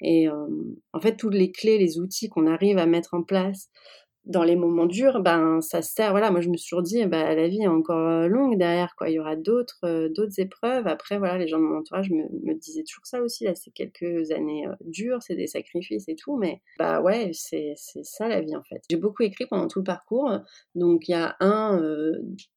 [0.00, 0.46] Et euh,
[0.92, 3.70] en fait, toutes les clés, les outils qu'on arrive à mettre en place
[4.28, 6.10] dans les moments durs, ben ça sert.
[6.10, 8.94] Voilà, moi je me suis toujours dit, ben, la vie est encore euh, longue derrière,
[8.94, 9.08] quoi.
[9.08, 10.86] Il y aura d'autres, euh, d'autres épreuves.
[10.86, 13.44] Après, voilà, les gens de mon entourage me, me disaient toujours ça aussi.
[13.44, 17.72] Là, c'est quelques années euh, dures, c'est des sacrifices et tout, mais bah ouais, c'est
[17.76, 18.82] c'est ça la vie en fait.
[18.90, 20.30] J'ai beaucoup écrit pendant tout le parcours,
[20.74, 21.80] donc il y a un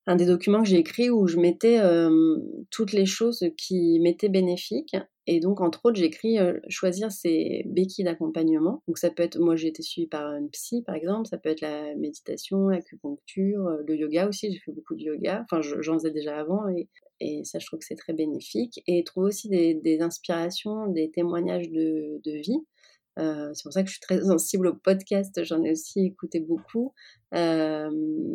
[0.08, 1.80] un des documents que j'ai écrit où je mettais
[2.70, 4.96] toutes les choses qui m'étaient bénéfiques
[5.28, 8.82] et donc, entre autres, j'écris euh, choisir ses béquilles d'accompagnement.
[8.88, 11.50] Donc, ça peut être, moi j'ai été suivie par une psy, par exemple, ça peut
[11.50, 15.46] être la méditation, l'acupuncture, euh, le yoga aussi, j'ai fait beaucoup de yoga.
[15.50, 16.88] Enfin, j'en faisais déjà avant et,
[17.44, 18.82] ça, je trouve que c'est très bénéfique.
[18.88, 22.58] Et trouver aussi des, inspirations, des témoignages de vie.
[23.22, 26.40] Euh, c'est pour ça que je suis très sensible au podcast, j'en ai aussi écouté
[26.40, 26.94] beaucoup,
[27.36, 27.90] euh,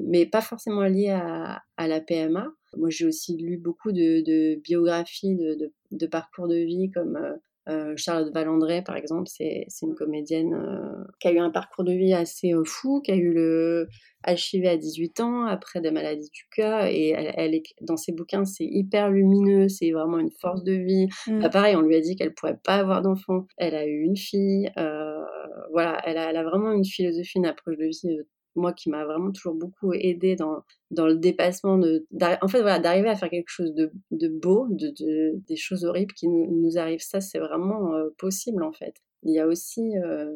[0.09, 2.47] mais pas forcément lié à, à la PMA.
[2.77, 7.17] Moi, j'ai aussi lu beaucoup de, de biographies, de, de, de, parcours de vie, comme
[7.17, 7.35] euh,
[7.69, 11.93] euh Charlotte Valandré, par exemple, c'est une comédienne euh, qui a eu un parcours de
[11.93, 13.89] vie assez euh, fou, qui a eu le
[14.27, 18.13] HIV à 18 ans, après des maladies du cœur, et elle, elle est, dans ses
[18.13, 21.07] bouquins, c'est hyper lumineux, c'est vraiment une force de vie.
[21.27, 21.41] Mmh.
[21.41, 24.17] Bah, pareil, on lui a dit qu'elle pourrait pas avoir d'enfant, elle a eu une
[24.17, 24.71] fille,
[25.73, 28.27] voilà, elle a, elle a, vraiment une philosophie, une approche de vie
[28.57, 32.07] moi qui m'a vraiment toujours beaucoup aidé dans, dans le dépassement de
[32.43, 35.85] en fait voilà d'arriver à faire quelque chose de, de beau de, de, des choses
[35.85, 38.95] horribles qui nous, nous arrivent ça c'est vraiment euh, possible en fait.
[39.23, 40.31] Il y a aussi euh,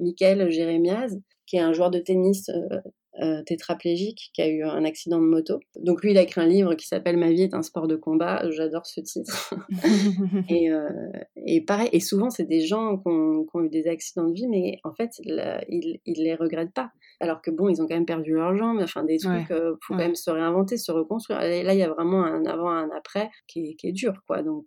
[0.00, 2.80] Michael Jérémiaz qui est un joueur de tennis euh,
[3.20, 5.60] euh, tétraplégique qui a eu un accident de moto.
[5.76, 7.94] Donc lui, il a écrit un livre qui s'appelle Ma vie est un sport de
[7.94, 8.42] combat.
[8.50, 9.54] J'adore ce titre.
[10.48, 10.88] et, euh,
[11.36, 14.78] et, pareil, et souvent c'est des gens qui ont, eu des accidents de vie, mais
[14.82, 16.90] en fait, ils, ils les regrettent pas.
[17.20, 19.74] Alors que bon, ils ont quand même perdu leurs jambes, enfin des trucs, il euh,
[19.82, 21.42] faut quand même se réinventer, se reconstruire.
[21.42, 24.14] Et là, il y a vraiment un avant, un après qui est, qui est dur,
[24.26, 24.42] quoi.
[24.42, 24.64] Donc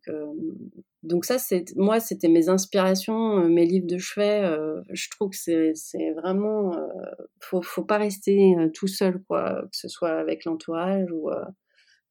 [1.06, 4.44] donc ça, c'est moi, c'était mes inspirations, euh, mes livres de chevet.
[4.44, 6.88] Euh, je trouve que c'est vraiment, euh,
[7.40, 11.30] faut, faut pas rester tout seul, quoi, que ce soit avec l'entourage ou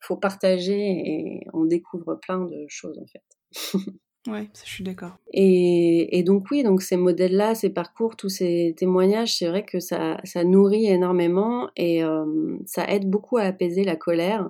[0.00, 3.22] faut partager et on découvre plein de choses en fait.
[4.26, 5.18] Ouais, je suis d'accord.
[5.32, 9.80] Et, et, donc oui, donc ces modèles-là, ces parcours, tous ces témoignages, c'est vrai que
[9.80, 14.48] ça, ça nourrit énormément et euh, ça aide beaucoup à apaiser la colère.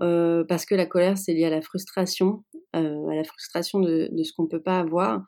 [0.00, 2.44] Euh, parce que la colère, c'est lié à la frustration,
[2.76, 5.22] euh, à la frustration de, de ce qu'on peut pas avoir.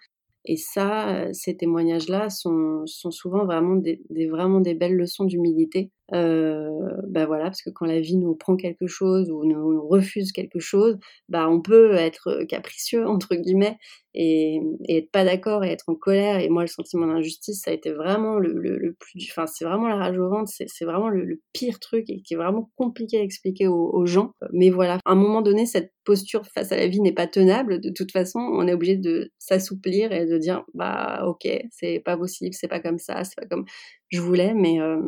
[0.46, 5.90] Et ça, ces témoignages-là sont, sont souvent vraiment des, des, vraiment des belles leçons d'humilité.
[6.12, 10.32] Euh, bah voilà, parce que quand la vie nous prend quelque chose ou nous, refuse
[10.32, 13.78] quelque chose, bah on peut être capricieux entre guillemets
[14.14, 16.38] et, être pas d'accord et être en colère.
[16.40, 19.88] Et moi, le sentiment d'injustice, ça a été vraiment le, le, plus, enfin c'est vraiment
[19.88, 23.18] la rage au ventre, c'est vraiment le, le, pire truc et qui est vraiment compliqué
[23.18, 24.32] à expliquer aux, aux, gens.
[24.52, 27.80] Mais voilà, à un moment donné, cette posture face à la vie n'est pas tenable.
[27.80, 32.16] De toute façon, on est obligé de s'assouplir et de dire bah ok, c'est pas
[32.16, 33.64] possible, c'est pas comme ça, c'est pas comme
[34.10, 35.00] je voulais, mais euh,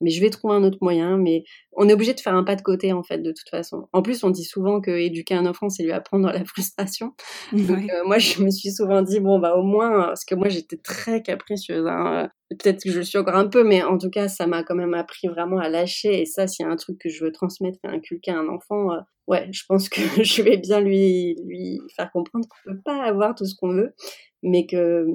[0.00, 1.16] mais je vais trouver un autre moyen.
[1.16, 3.88] Mais on est obligé de faire un pas de côté, en fait, de toute façon.
[3.92, 7.14] En plus, on dit souvent que éduquer un enfant, c'est lui apprendre la frustration.
[7.52, 10.48] Donc, euh, moi, je me suis souvent dit, bon, bah, au moins, parce que moi,
[10.48, 11.86] j'étais très capricieuse.
[11.86, 12.30] Hein.
[12.50, 14.74] Peut-être que je le suis encore un peu, mais en tout cas, ça m'a quand
[14.74, 16.20] même appris vraiment à lâcher.
[16.20, 18.48] Et ça, s'il y a un truc que je veux transmettre et inculquer à un
[18.48, 22.80] enfant, euh, ouais, je pense que je vais bien lui, lui faire comprendre qu'on peut
[22.84, 23.94] pas avoir tout ce qu'on veut
[24.42, 25.06] mais que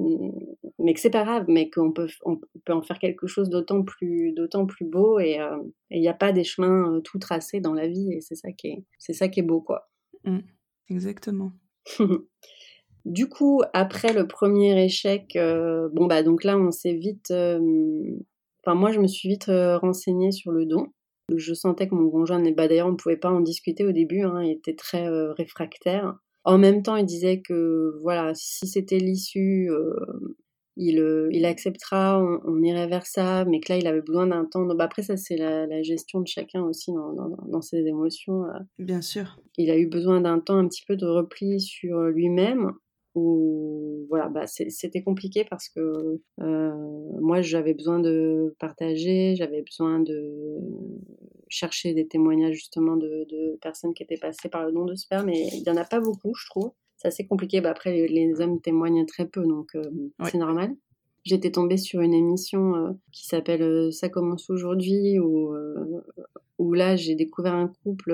[0.78, 3.82] mais que c'est pas grave, mais qu'on peut on peut en faire quelque chose d'autant
[3.82, 5.56] plus d'autant plus beau et euh,
[5.90, 8.52] il n'y a pas des chemins euh, tout tracés dans la vie et c'est ça
[8.52, 9.88] qui est c'est ça qui est beau quoi.
[10.24, 10.38] Mmh,
[10.90, 11.52] exactement.
[13.06, 18.74] du coup, après le premier échec, euh, bon bah donc là on s'est vite, enfin
[18.74, 20.88] moi je me suis vite renseignée sur le don.
[21.34, 24.22] Je sentais que mon conjoint, bah d'ailleurs on ne pouvait pas en discuter au début,
[24.22, 26.18] hein, il était très réfractaire.
[26.46, 29.96] En même temps, il disait que voilà, si c'était l'issue, euh,
[30.76, 34.44] il, euh, il acceptera, on, irait vers ça, mais que là, il avait besoin d'un
[34.44, 34.64] temps.
[34.64, 37.12] Bah, après, ça, c'est la, gestion de chacun aussi dans,
[37.48, 38.44] dans, ses émotions.
[38.44, 38.60] Euh.
[38.78, 39.40] Bien sûr.
[39.58, 42.70] Il a eu besoin d'un temps un petit peu de repli sur lui-même
[43.16, 46.72] où voilà bah c'était compliqué parce que euh,
[47.20, 50.58] moi j'avais besoin de partager j'avais besoin de
[51.48, 55.26] chercher des témoignages justement de, de, personnes qui étaient passées par le don de sperme
[55.26, 56.72] mais il y en a pas beaucoup je trouve.
[56.98, 59.82] C'est assez compliqué bah après les, hommes témoignent très peu donc euh,
[60.30, 60.76] c'est normal.
[61.24, 65.54] J'étais tombée sur une émission euh, qui s'appelle Ça commence aujourd'hui où,
[66.58, 68.12] où là j'ai découvert un couple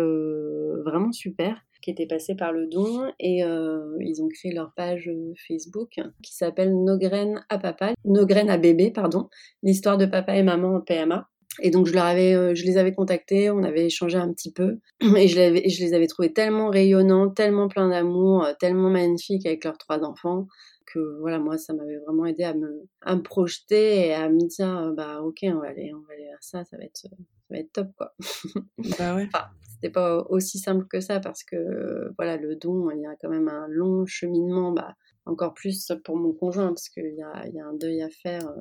[0.85, 5.09] vraiment super qui étaient passés par le don et euh, ils ont créé leur page
[5.09, 9.29] euh, Facebook qui s'appelle Nos graines à papa, Nos graines à bébé, pardon,
[9.63, 11.29] l'histoire de papa et maman en PMA.
[11.61, 14.53] Et donc je leur avais, euh, je les avais contactés, on avait échangé un petit
[14.53, 14.79] peu,
[15.17, 15.35] et je,
[15.69, 20.47] je les avais trouvés tellement rayonnants, tellement pleins d'amour, tellement magnifiques avec leurs trois enfants,
[20.93, 24.47] que voilà moi ça m'avait vraiment aidé à me, à me projeter et à me
[24.47, 27.09] dire bah ok on va aller, on va aller vers ça, ça va être, ça
[27.51, 28.15] va être top quoi.
[28.99, 29.29] Bah ouais.
[29.75, 33.29] C'était pas aussi simple que ça parce que voilà le don il y a quand
[33.29, 34.95] même un long cheminement bah
[35.27, 38.53] encore plus pour mon conjoint parce qu'il y a, y a un deuil à faire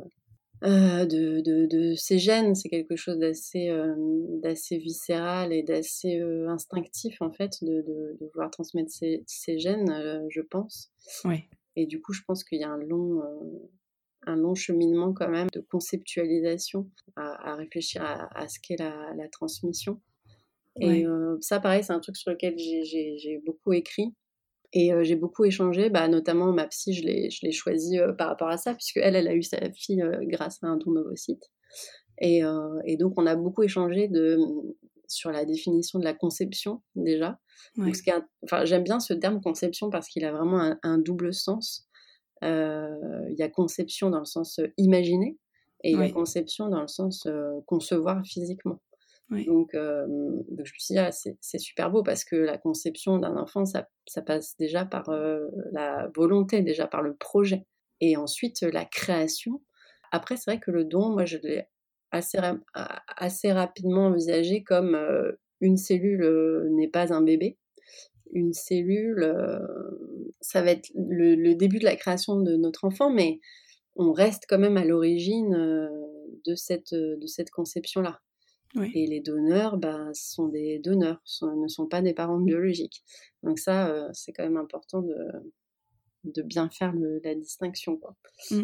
[0.63, 2.53] euh, de, de, de, ces gènes.
[2.53, 3.95] C'est quelque chose d'assez euh,
[4.43, 9.57] d'assez viscéral et d'assez euh, instinctif en fait de, de, de vouloir transmettre ces, ces
[9.57, 10.91] gènes je pense.
[11.25, 13.21] Oui et du coup je pense qu'il y a un long
[14.27, 19.13] un long cheminement quand même de conceptualisation à, à réfléchir à, à ce qu'est la,
[19.15, 20.01] la transmission
[20.79, 24.13] et euh, ça, pareil, c'est un truc sur lequel j'ai beaucoup écrit.
[24.73, 28.47] Et euh, j'ai beaucoup échangé, bah, notamment ma psy, je l'ai choisie euh, par rapport
[28.47, 31.51] à ça, puisque elle, elle a eu sa fille grâce à un don d'ovocytes.
[32.19, 32.41] Et,
[32.85, 34.37] et, donc, on a beaucoup échangé de,
[35.11, 37.39] sur la définition de la conception, déjà.
[38.43, 41.87] Enfin, J'aime bien ce terme conception parce qu'il a vraiment un, un double sens.
[42.41, 45.37] Il y a conception dans le sens imaginer
[45.83, 47.27] et il y a conception dans le sens
[47.67, 48.79] concevoir physiquement.
[49.31, 53.17] Donc, euh, donc, je me suis dit, ah, c'est super beau parce que la conception
[53.17, 57.65] d'un enfant, ça, ça, passe déjà par euh, la volonté, déjà par le projet.
[58.01, 59.61] Et ensuite, la création.
[60.11, 61.65] Après, c'est vrai que le don, moi, je l'ai
[62.11, 62.37] assez,
[63.07, 67.57] assez rapidement envisagé comme euh, une cellule n'est pas un bébé.
[68.33, 69.29] Une cellule,
[70.39, 73.39] ça va être le, le, début de la création de notre enfant, mais
[73.95, 75.51] on reste quand même à l'origine
[76.45, 78.21] de cette, de cette conception-là.
[78.93, 83.03] Et les donneurs bah, sont des donneurs, ne sont pas des parents biologiques.
[83.43, 85.15] Donc ça, euh, c'est quand même important de,
[86.23, 86.93] de bien faire
[87.23, 87.97] la distinction.
[87.97, 88.15] Quoi.
[88.49, 88.61] Mmh.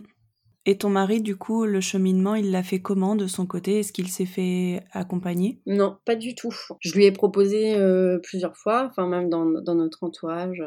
[0.70, 3.80] Et ton mari, du coup, le cheminement, il l'a fait comment de son côté?
[3.80, 5.62] Est-ce qu'il s'est fait accompagner?
[5.66, 6.54] Non, pas du tout.
[6.82, 10.62] Je lui ai proposé euh, plusieurs fois, enfin même dans, notre entourage,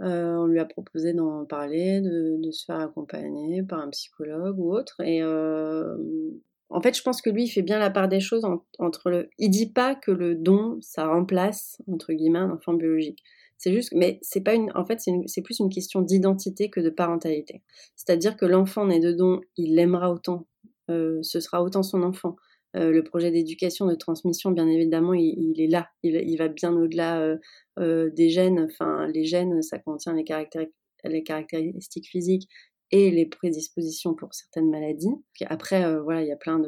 [0.00, 4.58] euh, on lui a proposé d'en parler, de, de, se faire accompagner par un psychologue
[4.58, 5.02] ou autre.
[5.02, 8.46] Et en fait, je pense que lui, il fait bien la part des choses
[8.78, 9.28] entre le.
[9.38, 13.22] Il dit pas que le don, ça remplace entre guillemets un enfant biologique.
[13.58, 14.42] C'est juste, mais c'est.
[14.74, 17.62] En fait, c'est plus une question d'identité que de parentalité.
[17.96, 20.46] C'est-à-dire que l'enfant né de don, il l'aimera autant,
[20.90, 22.36] euh, ce sera autant son enfant.
[22.76, 25.88] Euh, le projet d'éducation, de transmission, bien évidemment, il, est là.
[26.02, 27.36] Il, va bien au-delà
[27.78, 28.68] euh, des gènes.
[28.70, 32.48] Enfin, les gènes, ça contient les caractéristiques physiques,
[32.90, 35.14] et les prédispositions pour certaines maladies.
[35.46, 36.60] Après, euh, voilà, il y a plein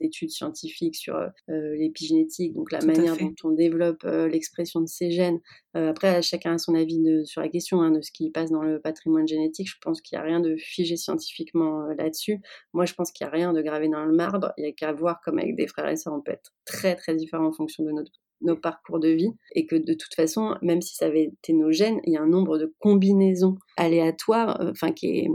[0.00, 1.30] d'études scientifiques sur euh,
[1.76, 5.40] l'épigénétique, donc la manière dont on développe euh, l'expression de ces gènes.
[5.74, 8.62] après, chacun a son avis de, sur la question hein, de ce qui passe dans
[8.62, 9.68] le patrimoine génétique.
[9.68, 12.40] Je pense qu'il n'y a rien de figé scientifiquement là-dessus.
[12.72, 14.52] Moi, je pense qu'il n'y a rien de gravé dans le marbre.
[14.56, 16.94] Il n'y a qu'à voir comme avec des frères et sœurs, on peut être très
[16.94, 20.56] très différents en fonction de notre nos parcours de vie et que de toute façon,
[20.62, 24.60] même si ça avait été nos gènes, il y a un nombre de combinaisons aléatoires,
[24.60, 25.28] euh, enfin qui est,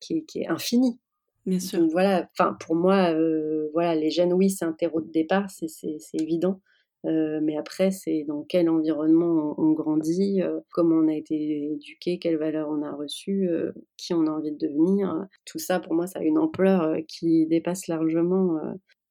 [0.00, 0.98] qui est, infini.
[1.44, 1.80] Bien sûr.
[1.80, 5.48] Donc, voilà, enfin pour moi, euh, voilà, les gènes, oui, c'est un terreau de départ,
[5.50, 5.68] c'est
[6.14, 6.60] évident.
[7.04, 10.40] Euh, mais après, c'est dans quel environnement on, grandit,
[10.72, 13.48] comment on a été éduqué, quelles valeurs on a reçues,
[13.96, 15.26] qui on a envie de devenir.
[15.44, 18.58] Tout ça, pour moi, ça a une ampleur qui dépasse largement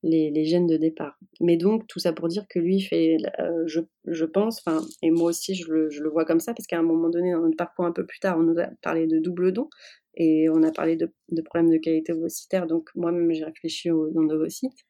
[0.05, 1.17] les, gènes de départ.
[1.41, 4.63] Mais donc, tout ça pour dire que lui fait, euh, je, je, pense,
[5.01, 7.31] et moi aussi je le, je le, vois comme ça, parce qu'à un moment donné,
[7.31, 9.69] dans notre parcours un peu plus tard, on nous a parlé de double don,
[10.15, 14.09] et on a parlé de, de problèmes de qualité ovocytaire, donc moi-même j'ai réfléchi au
[14.11, 14.85] don d'ovocytes,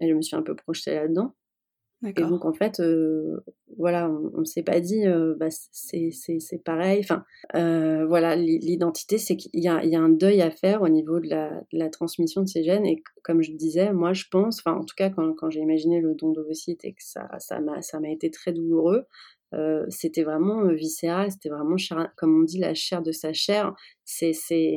[0.00, 1.34] et je me suis un peu projetée là-dedans.
[2.04, 3.40] Et donc en fait, euh,
[3.78, 7.00] voilà, on, ne s'est pas dit, euh, bah, c'est pareil.
[7.00, 11.28] Enfin, euh, voilà, l'identité, c'est qu'il y, a un deuil à faire au niveau de
[11.28, 12.84] la, transmission de ces gènes.
[12.84, 16.14] Et comme je disais, moi, je pense, enfin, en tout cas, quand, j'ai imaginé le
[16.14, 19.06] don d'ovocytes et que ça, ça m'a été très douloureux,
[19.88, 21.76] c'était vraiment viscéral, c'était vraiment,
[22.16, 23.74] comme on dit, la chair de sa chair.
[24.08, 24.74] C'est, c'est,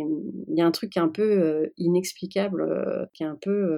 [0.47, 2.65] il y a un truc un peu euh, inexplicable,
[3.13, 3.77] qui est un peu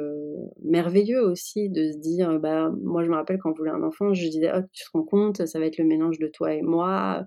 [0.64, 4.14] merveilleux aussi de se dire, bah, moi je me rappelle quand on voulait un enfant,
[4.14, 6.62] je disais, oh, tu te rends compte, ça va être le mélange de toi et
[6.62, 7.26] moi,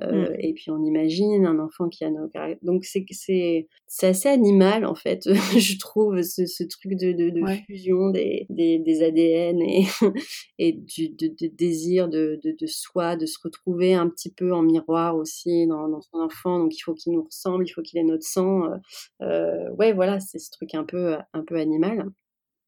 [0.00, 0.24] mmh.
[0.38, 2.30] et puis on imagine un enfant qui a nos
[2.62, 5.22] Donc c'est, c'est, c'est assez animal en fait,
[5.58, 9.84] je trouve, ce, ce truc de, de, de fusion des, des, des, ADN et,
[10.58, 14.62] et du de, désir de, de, de soi de se retrouver un petit peu en
[14.62, 16.58] miroir aussi dans, son enfant.
[16.58, 18.64] Donc il faut qu'il nous ressemble, il faut qu'il ait notre sang.
[18.64, 18.76] Euh,
[19.22, 22.06] euh, ouais, voilà, c'est ce truc un peu, un peu animal.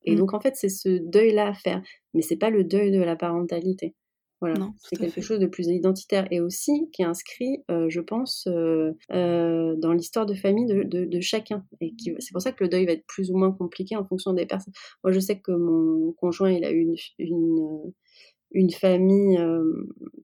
[0.04, 0.18] Et mmh.
[0.18, 1.82] donc en fait, c'est ce deuil-là à faire,
[2.14, 3.94] mais c'est pas le deuil de la parentalité.
[4.42, 8.46] Voilà, c'est quelque chose de plus identitaire et aussi qui est inscrit, euh, je pense,
[8.46, 11.64] dans l'histoire de famille de, chacun.
[11.80, 14.35] Et c'est pour ça que le deuil va être plus ou moins compliqué en fonction
[14.35, 14.74] des personnes.
[15.02, 16.87] Moi, je sais que mon conjoint, il a eu
[17.18, 17.92] une
[18.52, 19.38] une famille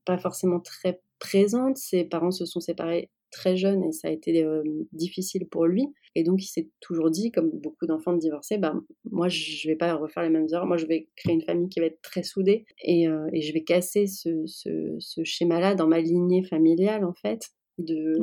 [0.05, 1.77] pas forcément très présente.
[1.77, 4.47] Ses parents se sont séparés très jeunes et ça a été
[4.93, 5.89] difficile pour lui.
[6.15, 8.75] Et donc il s'est toujours dit, comme beaucoup d'enfants divorcés, bah,
[9.11, 11.81] moi je vais pas refaire les mêmes erreurs, moi je vais créer une famille qui
[11.81, 16.01] va être très soudée et, et je vais casser ce, ce, ce schéma-là dans ma
[16.01, 17.49] lignée familiale en fait.
[17.79, 18.19] De,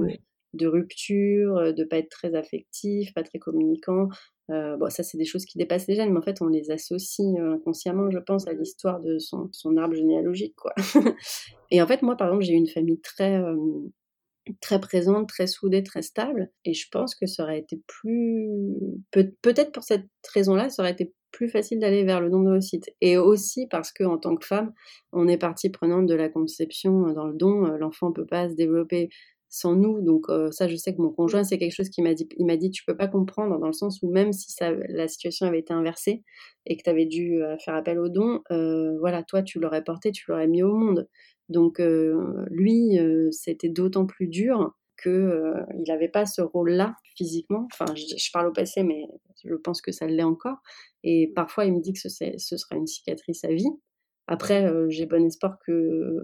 [0.54, 4.08] de rupture, de pas être très affectif, pas très communicant,
[4.50, 6.72] euh, bon, ça, c'est des choses qui dépassent les gènes, mais en fait, on les
[6.72, 10.74] associe euh, inconsciemment, je pense, à l'histoire de son, son, arbre généalogique, quoi.
[11.72, 13.56] et en fait, moi, par exemple, j'ai une famille très, euh,
[14.62, 18.74] très présente, très soudée, très stable, et je pense que ça aurait été plus,
[19.12, 22.60] Peut- peut-être pour cette raison-là, ça aurait été plus facile d'aller vers le don de
[22.60, 22.90] site.
[23.02, 24.74] Et aussi parce que en tant que femme,
[25.12, 27.66] on est partie prenante de la conception dans le don.
[27.78, 29.10] L'enfant peut pas se développer
[29.50, 30.02] sans nous.
[30.02, 32.58] Donc ça, je sais que mon conjoint, c'est quelque chose qui m'a dit, il m'a
[32.58, 35.60] dit, tu peux pas comprendre dans le sens où même si ça, la situation avait
[35.60, 36.24] été inversée
[36.66, 38.42] et que tu avais dû faire appel au don,
[39.00, 41.08] voilà, toi, tu l'aurais porté, tu l'aurais mis au monde.
[41.50, 41.82] Donc
[42.50, 43.00] lui,
[43.32, 47.68] c'était d'autant plus dur que il n'avait pas ce rôle-là physiquement.
[47.74, 49.08] Enfin, je, parle au passé, mais
[49.44, 50.58] je pense que ça l'est encore.
[51.04, 53.72] Et parfois, il me dit que ce, ce sera une cicatrice à vie.
[54.28, 56.22] Après, j'ai bon espoir que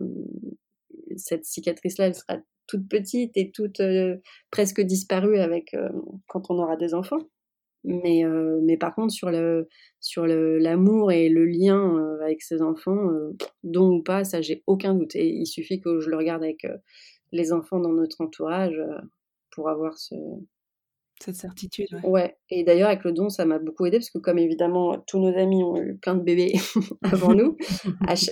[1.18, 2.38] cette cicatrice-là, elle sera
[2.68, 4.18] toute petite et toute euh,
[4.52, 5.90] presque disparue avec euh,
[6.28, 7.20] quand on aura des enfants.
[7.84, 9.68] Mais, euh, mais par contre, sur le
[10.00, 13.10] sur l'amour et le lien avec ses enfants,
[13.64, 15.16] don ou pas, ça j'ai aucun doute.
[15.16, 16.66] Et il suffit que je le regarde avec
[17.32, 18.82] les enfants dans notre entourage
[19.52, 20.16] pour avoir ce,
[21.20, 21.88] cette certitude.
[22.04, 22.10] Ouais.
[22.10, 22.38] ouais.
[22.50, 25.36] Et d'ailleurs, avec le don, ça m'a beaucoup aidé parce que, comme évidemment, tous nos
[25.38, 26.54] amis ont eu plein de bébés
[27.04, 27.56] avant nous,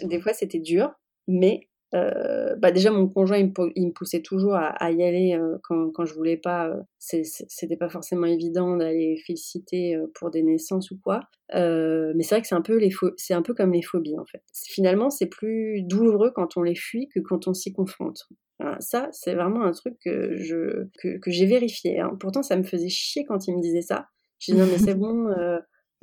[0.03, 0.91] des fois c'était dur,
[1.27, 5.91] mais euh, bah déjà mon conjoint il me, poussait toujours à, y aller euh, quand,
[5.91, 10.97] quand je voulais pas euh, c'était pas forcément évident d'aller féliciter pour des naissances ou
[10.97, 11.21] quoi.
[11.53, 14.25] Mais c'est vrai que c'est un peu les c'est un peu comme les phobies en
[14.25, 14.41] fait.
[14.53, 18.27] Finalement c'est plus douloureux quand on les fuit que quand on s'y confronte.
[18.79, 22.15] Ça c'est vraiment un truc que je que, que j'ai vérifié hein.
[22.19, 24.07] pourtant ça me faisait chier quand il me disait ça.
[24.39, 25.27] J'ai dit non mais c'est bon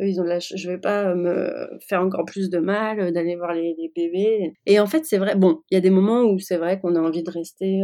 [0.01, 3.74] ils ont la je vais pas me faire encore plus de mal d'aller voir les,
[3.78, 4.53] les, bébés.
[4.66, 5.34] Et en fait, c'est vrai.
[5.36, 7.82] Bon, il y a des moments où c'est vrai qu'on a envie de rester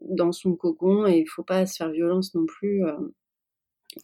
[0.00, 2.82] dans son cocon et il faut pas se faire violence non plus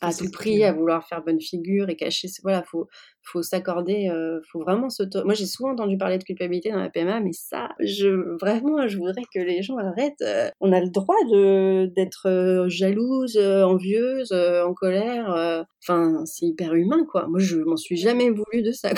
[0.01, 2.89] à tout prix à vouloir faire bonne figure et cacher voilà faut
[3.23, 6.91] faut s'accorder euh, faut vraiment se moi j'ai souvent entendu parler de culpabilité dans la
[6.91, 8.09] PMA mais ça je
[8.41, 12.69] vraiment je voudrais que les gens arrêtent euh, on a le droit de d'être euh,
[12.69, 18.63] jalouse envieuse en colère enfin c'est hyper humain quoi moi je m'en suis jamais voulu
[18.63, 18.91] de ça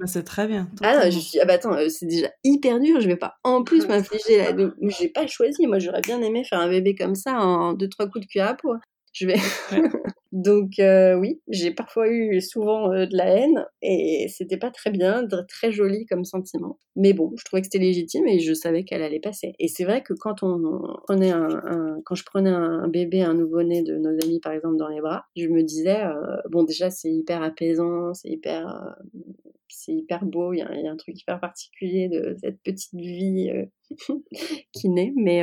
[0.00, 0.68] bah, c'est très bien.
[0.82, 3.62] Ah non, je suis ah bah attends, c'est déjà hyper dur, je vais pas en
[3.62, 4.50] plus m'infliger là.
[4.82, 8.08] J'ai pas choisi, moi j'aurais bien aimé faire un bébé comme ça en deux trois
[8.08, 8.74] coups de cuir à peau.
[9.14, 9.36] Je vais.
[10.32, 14.90] Donc euh, oui, j'ai parfois eu souvent euh, de la haine et c'était pas très
[14.90, 16.80] bien, très joli comme sentiment.
[16.96, 19.54] Mais bon, je trouvais que c'était légitime et je savais qu'elle allait passer.
[19.60, 23.84] Et c'est vrai que quand on prenait un, quand je prenais un bébé, un nouveau-né
[23.84, 27.12] de nos amis par exemple dans les bras, je me disais euh, bon déjà c'est
[27.12, 28.96] hyper apaisant, c'est hyper
[29.68, 33.52] c'est hyper beau, il y, a un truc hyper particulier de cette petite vie
[34.72, 35.42] qui naît, mais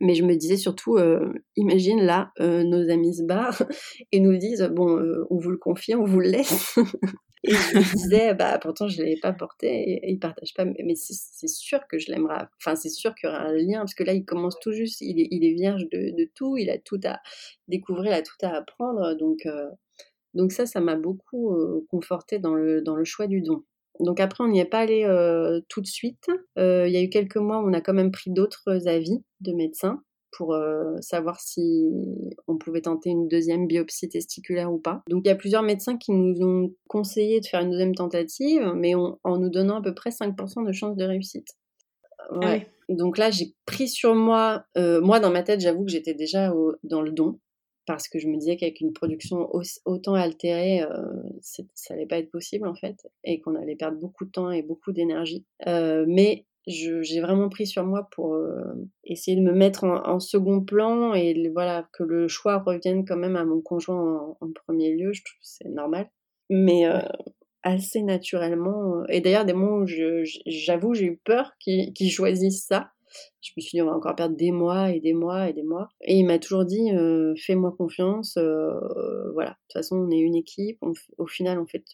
[0.00, 3.62] mais je me disais surtout, euh, imagine là, euh, nos amis se barrent
[4.12, 6.76] et nous disent, bon, euh, on vous le confie, on vous le laisse.
[7.44, 10.54] et je me disais, bah pourtant je ne l'avais pas porté et, il ne partage
[10.54, 10.64] pas.
[10.64, 12.44] Mais c'est sûr que je l'aimerai.
[12.60, 15.00] Enfin, c'est sûr qu'il y aura un lien parce que là, il commence tout juste,
[15.00, 17.20] il est, il est vierge de, de, tout, il a tout à
[17.68, 19.14] découvrir, il a tout à apprendre.
[19.14, 19.46] Donc,
[20.34, 21.56] donc ça, ça m'a beaucoup
[21.88, 23.64] conforté dans le, dans le choix du don.
[24.00, 26.26] Donc après, on n'y est pas allé euh, tout de suite.
[26.58, 29.22] Euh, il y a eu quelques mois où on a quand même pris d'autres avis
[29.40, 31.90] de médecins pour euh, savoir si
[32.46, 35.02] on pouvait tenter une deuxième biopsie testiculaire ou pas.
[35.08, 38.72] Donc il y a plusieurs médecins qui nous ont conseillé de faire une deuxième tentative,
[38.74, 41.48] mais en nous donnant à peu près 5% de chance de réussite.
[42.40, 42.56] Ah.
[42.88, 46.50] Donc là, j'ai pris sur moi, moi dans ma tête, j'avoue que j'étais déjà
[46.82, 47.38] dans le don
[47.86, 49.48] parce que je me disais qu'avec une production
[49.84, 51.04] autant altérée, euh,
[51.40, 54.62] ça allait pas être possible en fait, et qu'on allait perdre beaucoup de temps et
[54.62, 55.44] beaucoup d'énergie.
[55.66, 58.62] Euh, mais j'ai vraiment pris sur moi pour euh,
[59.02, 63.34] essayer de me mettre en, second plan et voilà que le choix revienne quand même
[63.34, 65.12] à mon conjoint en, premier lieu.
[65.12, 66.08] Je trouve c'est normal,
[66.50, 66.84] mais
[67.64, 69.04] assez naturellement.
[69.08, 69.86] Et d'ailleurs, des moments où
[70.46, 72.92] j'avoue j'ai eu peur qu'ils choisissent ça
[73.40, 75.62] je me suis dit, on va encore perdre des mois et des mois et des
[75.62, 75.88] mois.
[76.02, 78.36] Et il m'a toujours dit, euh, fais-moi confiance.
[78.36, 80.78] Euh, voilà, de toute façon, on est une équipe.
[81.18, 81.84] au final, on fait.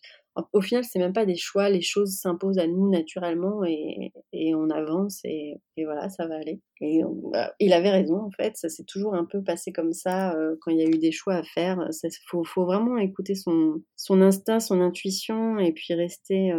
[0.52, 1.68] Au final, c'est même pas des choix.
[1.68, 4.12] Les choses s'imposent à nous naturellement et,
[4.54, 6.60] on avance et, voilà, ça va aller.
[6.80, 7.00] Et
[7.32, 8.56] bah, il avait raison, en fait.
[8.56, 11.10] Ça s'est toujours un peu passé comme ça euh, quand il y a eu des
[11.10, 11.88] choix à faire.
[12.04, 16.52] Il faut, faut, vraiment écouter son, son instinct, son intuition et puis rester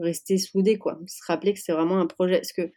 [0.00, 2.72] rester soudé quoi se rappeler que c'est vraiment un projet parce que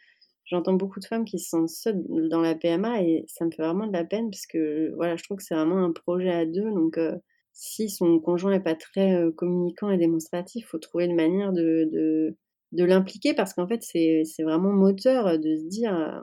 [0.47, 3.63] j'entends beaucoup de femmes qui se sentent seules dans la PMA et ça me fait
[3.63, 6.45] vraiment de la peine parce que voilà, je trouve que c'est vraiment un projet à
[6.45, 6.69] deux.
[6.71, 7.15] Donc, euh,
[7.53, 11.53] si son conjoint n'est pas très euh, communicant et démonstratif, il faut trouver une manière
[11.53, 12.37] de, de,
[12.71, 16.19] de l'impliquer parce qu'en fait, c'est vraiment moteur de se dire euh,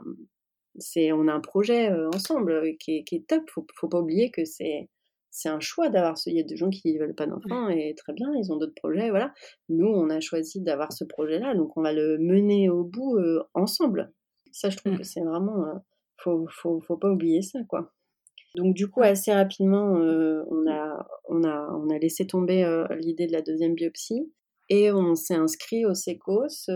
[0.77, 3.49] c'est on a un projet ensemble qui est, qui est top.
[3.49, 4.89] Faut, faut pas oublier que c'est
[5.35, 6.29] c'est un choix d'avoir ce.
[6.29, 8.57] Il y a des gens qui ne veulent pas d'enfants et très bien, ils ont
[8.57, 9.33] d'autres projets, voilà.
[9.67, 13.43] Nous, on a choisi d'avoir ce projet-là, donc on va le mener au bout euh,
[13.53, 14.13] ensemble.
[14.55, 14.97] Ça, je trouve mmh.
[14.97, 15.65] que c'est vraiment.
[15.65, 15.73] Euh,
[16.17, 17.91] faut, faut, faut, pas oublier ça, quoi.
[18.55, 22.63] Donc du coup, assez rapidement, euh, on, a, on, a, on a laissé tomber
[22.99, 24.31] l'idée de la deuxième biopsie
[24.69, 26.67] et on s'est inscrit au SECOS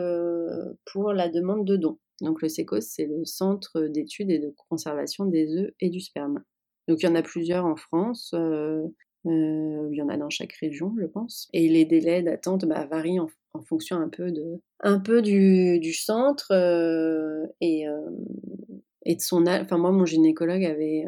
[0.92, 1.98] pour la demande de dons.
[2.22, 6.44] Donc le SECOS, c'est le Centre d'études et de conservation des œufs et du sperme.
[6.88, 8.32] Donc il y en a plusieurs en France.
[8.34, 8.82] Euh,
[9.26, 11.50] euh, il y en a dans chaque région, je pense.
[11.54, 13.28] Et les délais d'attente bah, varient en,
[13.62, 17.86] fonction un peu, de, un peu du, du centre euh, et,
[19.06, 19.46] et de son.
[19.48, 21.06] Enfin, moi, mon gynécologue avait,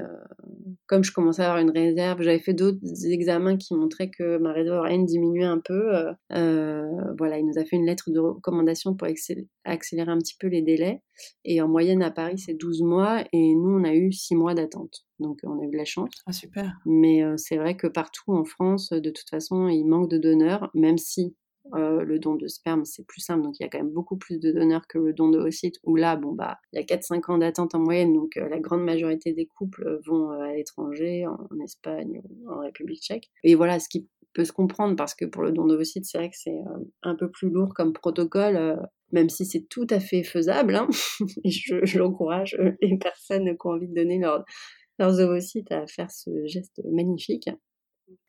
[0.87, 4.51] comme je commençais à avoir une réserve, j'avais fait d'autres examens qui montraient que ma
[4.51, 5.91] réserve oréenne diminuait un peu.
[6.29, 10.61] voilà, il nous a fait une lettre de recommandation pour accélérer un petit peu les
[10.61, 11.01] délais.
[11.45, 13.23] Et en moyenne, à Paris, c'est 12 mois.
[13.33, 15.05] Et nous, on a eu 6 mois d'attente.
[15.19, 16.09] Donc, on a eu de la chance.
[16.25, 16.73] Ah, super.
[16.85, 20.97] Mais c'est vrai que partout en France, de toute façon, il manque de donneurs, même
[20.97, 21.35] si
[21.75, 24.17] euh, le don de sperme, c'est plus simple, donc il y a quand même beaucoup
[24.17, 26.85] plus de donneurs que le don de d'oocytes, où là, bon, bah, il y a
[26.85, 30.53] 4-5 ans d'attente en moyenne, donc euh, la grande majorité des couples vont euh, à
[30.53, 33.29] l'étranger, en, Espagne ou en République tchèque.
[33.43, 36.29] Et voilà, ce qui peut se comprendre, parce que pour le don d'ovocytes, c'est vrai
[36.29, 36.59] que c'est
[37.03, 38.79] un peu plus lourd comme protocole,
[39.11, 40.87] même si c'est tout à fait faisable, hein.
[41.45, 46.81] je, j'encourage les personnes qui ont envie de donner leurs ovocytes à faire ce geste
[46.91, 47.49] magnifique.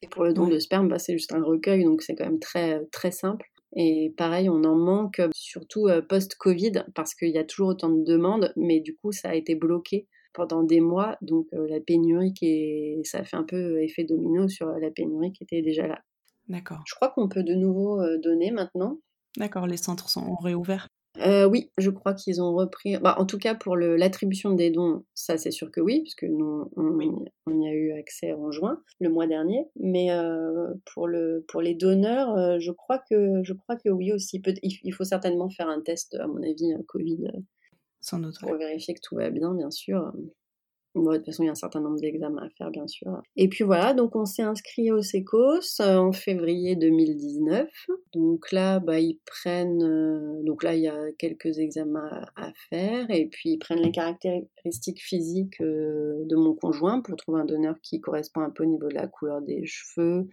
[0.02, 2.40] Et pour le don de sperme, bah, c'est juste un recueil, donc c'est quand même
[2.40, 3.46] très, très simple.
[3.74, 8.04] Et pareil, on en manque, surtout euh, post-Covid, parce qu'il y a toujours autant de
[8.04, 11.16] demandes, mais du coup, ça a été bloqué pendant des mois.
[11.22, 13.04] Donc euh, la pénurie, qui est...
[13.04, 16.00] ça a fait un peu effet domino sur la pénurie qui était déjà là.
[16.48, 16.82] D'accord.
[16.86, 18.98] Je crois qu'on peut de nouveau donner maintenant.
[19.36, 20.88] D'accord, les centres sont réouverts.
[21.18, 22.96] Euh, oui, je crois qu'ils ont repris.
[22.96, 26.70] Bah, en tout cas, pour l'attribution des dons, ça c'est sûr que oui, puisque nous
[26.76, 29.68] on, on, y a eu accès en juin, le mois dernier.
[29.76, 34.12] Mais euh, pour le pour les donneurs, euh, je crois que je crois que oui
[34.12, 34.40] aussi.
[34.40, 37.26] Peut il faut certainement faire un test, à mon avis, Covid,
[38.00, 40.12] sans doute, pour vérifier que tout va bien, bien sûr.
[40.94, 43.22] Bon, de toute façon, il y a un certain nombre d'examens à faire, bien sûr.
[43.36, 47.70] Et puis voilà, donc on s'est inscrit au SECOS euh, en février 2019.
[48.12, 49.82] Donc là, bah, ils prennent.
[49.82, 53.10] Euh, donc là, il y a quelques examens à faire.
[53.10, 57.76] Et puis, ils prennent les caractéristiques physiques euh, de mon conjoint pour trouver un donneur
[57.82, 60.28] qui correspond un peu au niveau de la couleur des cheveux,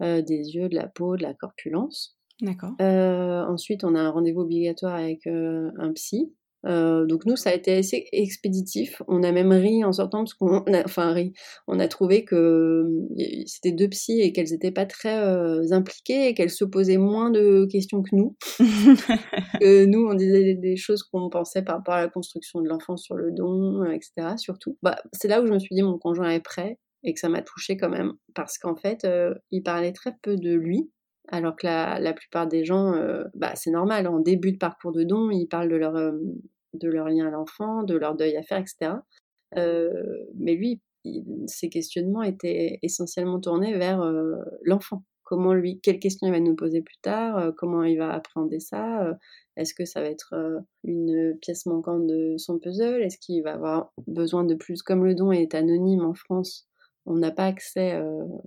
[0.00, 2.16] des yeux, de la peau, de la corpulence.
[2.40, 2.72] D'accord.
[2.80, 6.32] ensuite, on a un rendez-vous obligatoire avec un psy
[6.66, 9.00] euh, donc nous, ça a été assez expéditif.
[9.06, 11.32] On a même ri en sortant parce qu'on a, enfin ri.
[11.66, 16.28] On a trouvé que euh, c'était deux psys et qu'elles n'étaient pas très euh, impliquées
[16.28, 18.36] et qu'elles se posaient moins de questions que nous.
[19.60, 22.96] que nous, on disait des choses qu'on pensait par rapport à la construction de l'enfant
[22.96, 24.36] sur le don, etc.
[24.36, 24.76] Surtout.
[24.82, 27.28] Bah, c'est là où je me suis dit mon conjoint est prêt et que ça
[27.28, 29.06] m'a touché quand même parce qu'en fait,
[29.52, 30.90] il parlait très peu de lui
[31.30, 35.04] alors que la, plupart des gens, euh, bah, c'est normal, en début de parcours de
[35.04, 36.12] don, ils parlent de leur, euh,
[36.74, 38.92] de leur lien à l'enfant, de leur deuil à faire, etc.
[39.56, 40.80] Euh, mais lui,
[41.46, 44.02] ses questionnements étaient essentiellement tournés vers
[44.62, 45.04] l'enfant.
[45.22, 49.16] Comment lui, quelles questions il va nous poser plus tard, comment il va appréhender ça,
[49.56, 50.34] est-ce que ça va être
[50.84, 55.14] une pièce manquante de son puzzle, est-ce qu'il va avoir besoin de plus, comme le
[55.14, 56.68] don est anonyme en France,
[57.06, 58.42] on n'a pas accès, on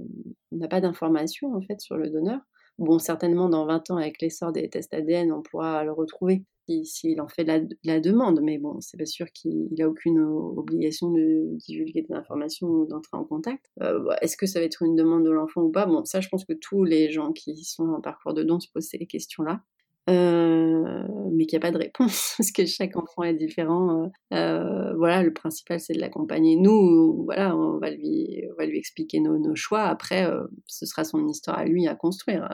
[0.57, 2.41] n'a pas d'informations en fait sur le donneur.
[2.81, 6.43] Bon, certainement dans 20 ans, avec l'essor des tests ADN, on pourra le retrouver
[6.83, 11.57] s'il en fait la, demande, mais bon, c'est pas sûr qu'il n'a aucune obligation de
[11.57, 13.65] divulguer des informations ou d'entrer en contact.
[13.81, 15.85] Euh, est-ce que ça va être une demande de l'enfant ou pas?
[15.85, 18.67] Bon, ça, je pense que tous les gens qui sont en parcours de don se
[18.73, 19.61] posent ces questions-là.
[20.09, 24.03] Euh, mais qu'il n'y a pas de réponse parce que chaque enfant est différent.
[24.03, 26.55] Euh, euh, voilà, le principal c'est de l'accompagner.
[26.55, 29.83] Nous, voilà, on va lui, on va lui expliquer nos, nos choix.
[29.83, 30.27] Après,
[30.65, 32.49] ce sera son histoire à lui à construire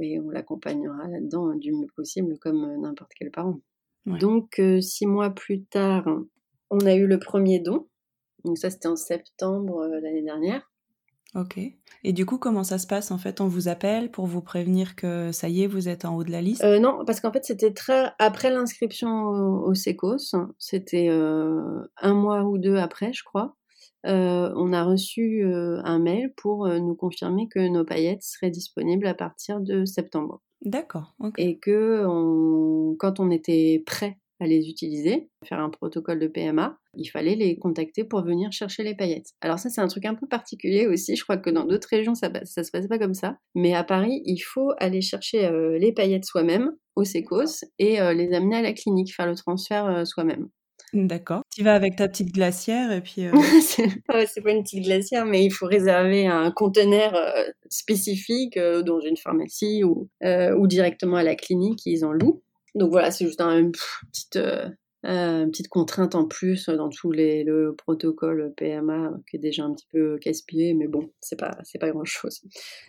[0.00, 3.60] et on l'accompagnera là-dedans du mieux possible, comme n'importe quel parent.
[4.06, 6.08] Donc, six mois plus tard,
[6.70, 7.86] on a eu le premier don.
[8.44, 10.68] Donc ça, c'était en septembre l'année dernière.
[11.34, 11.58] Ok.
[12.04, 14.96] Et du coup, comment ça se passe En fait, on vous appelle pour vous prévenir
[14.96, 16.64] que ça y est, vous êtes en haut de la liste?
[16.64, 20.34] Euh, Non, parce qu'en fait, c'était très après l'inscription au, SECOS.
[20.58, 23.56] C'était euh, un mois ou deux après, je crois.
[24.06, 29.14] Euh, on a reçu un mail pour nous confirmer que nos paillettes seraient disponibles à
[29.14, 30.40] partir de septembre.
[30.62, 31.14] D'accord.
[31.36, 32.04] Et que
[32.98, 37.58] quand on était prêt à les utiliser, faire un protocole de PMA, il fallait les
[37.58, 39.32] contacter pour venir chercher les paillettes.
[39.40, 42.14] Alors ça c'est un truc un peu particulier aussi, je crois que dans d'autres régions
[42.14, 45.78] ça, ça se passe pas comme ça, mais à Paris il faut aller chercher euh,
[45.78, 49.86] les paillettes soi-même au SECOS et euh, les amener à la clinique, faire le transfert
[49.86, 50.48] euh, soi-même.
[50.94, 51.42] D'accord.
[51.54, 53.26] Tu vas avec ta petite glacière et puis.
[53.60, 57.14] c'est pas une petite glacière, mais il faut réserver un conteneur
[57.68, 62.42] spécifique dans une pharmacie ou, ou directement à la clinique, ils en louent.
[62.74, 64.68] Donc voilà, c'est juste une petite, euh,
[65.06, 69.72] euh, petite contrainte en plus dans tous les le protocole PMA qui est déjà un
[69.72, 72.40] petit peu casse-pied, mais bon, c'est pas c'est pas grand chose.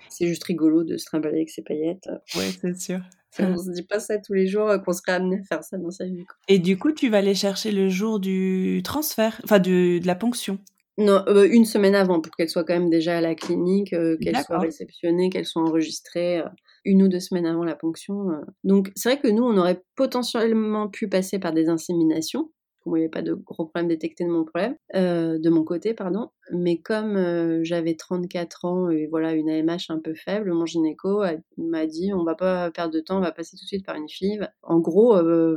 [0.09, 2.09] C'est juste rigolo de se trimballer avec ses paillettes.
[2.35, 2.99] Ouais, c'est sûr.
[3.37, 5.91] On se dit pas ça tous les jours qu'on serait amené à faire ça dans
[5.91, 6.25] sa vie.
[6.47, 10.15] Et du coup, tu vas aller chercher le jour du transfert, enfin de, de la
[10.15, 10.57] ponction?
[10.97, 14.37] Non, euh, une semaine avant pour qu'elle soit quand même déjà à la clinique, qu'elle
[14.43, 16.41] soit réceptionnée, qu'elle soit enregistrée
[16.89, 18.31] une ou deux semaines avant la ponction.
[18.31, 18.41] Euh.
[18.63, 22.51] Donc c'est vrai que nous, on aurait potentiellement pu passer par des inséminations.
[22.85, 25.93] Il n'y avait pas de gros problèmes détectés de mon problème, euh, de mon côté,
[25.93, 26.29] pardon.
[26.51, 31.23] Mais comme euh, j'avais 34 ans et voilà une AMH un peu faible, mon gynéco
[31.57, 33.95] m'a dit on va pas perdre de temps, on va passer tout de suite par
[33.95, 34.47] une FIV.
[34.63, 35.15] En gros,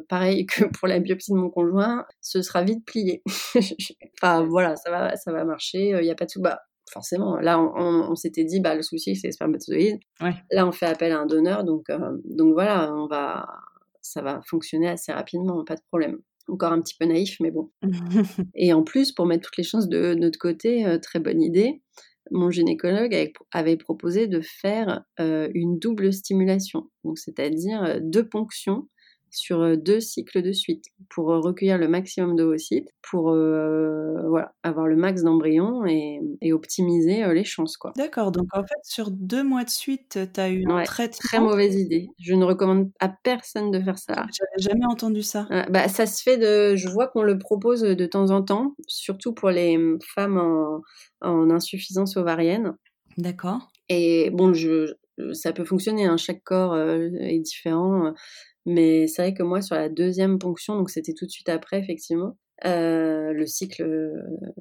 [0.09, 3.23] pareil que pour la biopsie de mon conjoint, ce sera vite plié.
[4.21, 5.91] enfin voilà, ça va, ça va marcher.
[5.91, 6.43] Il n'y a pas de tout.
[6.43, 6.61] Bah,
[6.93, 7.37] forcément.
[7.39, 10.01] Là, on, s'était dit, bah, le souci, c'est les spermatozoïdes.
[10.51, 13.49] Là, on fait appel à un donneur, donc, euh, donc voilà, on va,
[14.01, 16.19] ça va fonctionner assez rapidement, pas de problème.
[16.49, 17.71] Encore un petit peu naïf, mais bon.
[18.55, 21.83] Et en plus, pour mettre toutes les chances de notre côté, euh, très bonne idée,
[22.31, 23.17] mon gynécologue
[23.53, 28.89] avait, proposé de faire euh, une double stimulation, donc c'est-à-dire deux ponctions
[29.33, 35.23] sur deux cycles de suite pour recueillir le maximum d'ovocytes, pour voilà, avoir le max
[35.23, 36.21] d'embryons et,
[36.53, 37.77] optimiser les chances.
[37.77, 37.93] quoi.
[37.97, 41.41] D'accord, donc en fait, sur deux mois de suite, tu as eu une très très
[41.41, 42.09] mauvaise idée.
[42.21, 44.27] Je ne recommande à personne de faire ça.
[44.39, 45.47] J'avais jamais entendu ça.
[45.71, 46.77] bah, ça se fait de.
[46.77, 49.79] Je vois qu'on le propose de temps en temps, surtout pour les
[50.15, 50.83] femmes en,
[51.23, 52.75] en insuffisance ovarienne.
[53.19, 53.71] D'accord.
[53.89, 54.95] Et bon, je,
[55.33, 58.13] ça peut fonctionner, hein, chaque corps est différent.
[58.67, 61.79] Mais c'est vrai que moi, sur la deuxième ponction, donc c'était tout de suite après,
[61.81, 63.85] effectivement, euh, le cycle,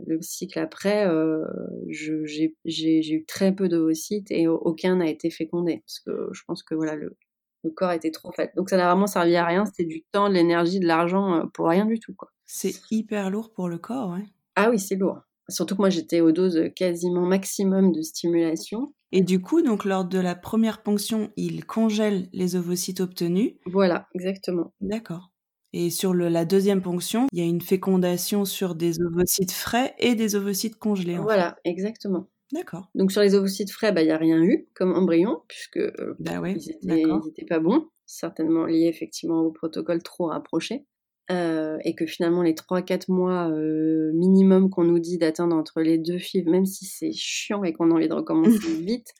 [0.07, 1.45] le cycle après, euh,
[1.87, 6.73] j'ai eu très peu d'ovocytes et aucun n'a été fécondé parce que je pense que
[6.73, 7.15] voilà le,
[7.63, 8.51] le corps était trop fait.
[8.55, 9.65] Donc ça n'a vraiment servi à rien.
[9.65, 12.31] C'était du temps, de l'énergie, de l'argent euh, pour rien du tout quoi.
[12.45, 14.25] C'est hyper lourd pour le corps, ouais.
[14.55, 15.21] Ah oui, c'est lourd.
[15.51, 18.93] Surtout que moi j'étais aux doses quasiment maximum de stimulation.
[19.11, 23.53] Et du coup, donc lors de la première ponction, il congèle les ovocytes obtenus.
[23.65, 24.73] Voilà, exactement.
[24.79, 25.31] D'accord.
[25.73, 29.95] Et sur le, la deuxième ponction, il y a une fécondation sur des ovocytes frais
[29.99, 31.17] et des ovocytes congelés.
[31.17, 32.29] Voilà, exactement.
[32.51, 32.89] D'accord.
[32.95, 36.15] Donc sur les ovocytes frais, bah, il n'y a rien eu comme embryon, puisque euh,
[36.19, 40.85] bah ouais, ils n'étaient pas bons, certainement liés effectivement au protocole trop rapproché.
[41.31, 45.97] Euh, et que finalement les 3-4 mois euh, minimum qu'on nous dit d'attendre entre les
[45.97, 48.51] deux FIV, même si c'est chiant et qu'on a envie de recommencer
[48.81, 49.13] vite,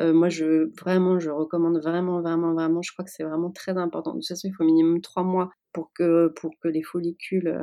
[0.00, 3.76] euh, moi je vraiment je recommande vraiment vraiment vraiment, je crois que c'est vraiment très
[3.76, 4.12] important.
[4.12, 7.54] De toute façon il faut minimum 3 mois pour que, pour que les follicules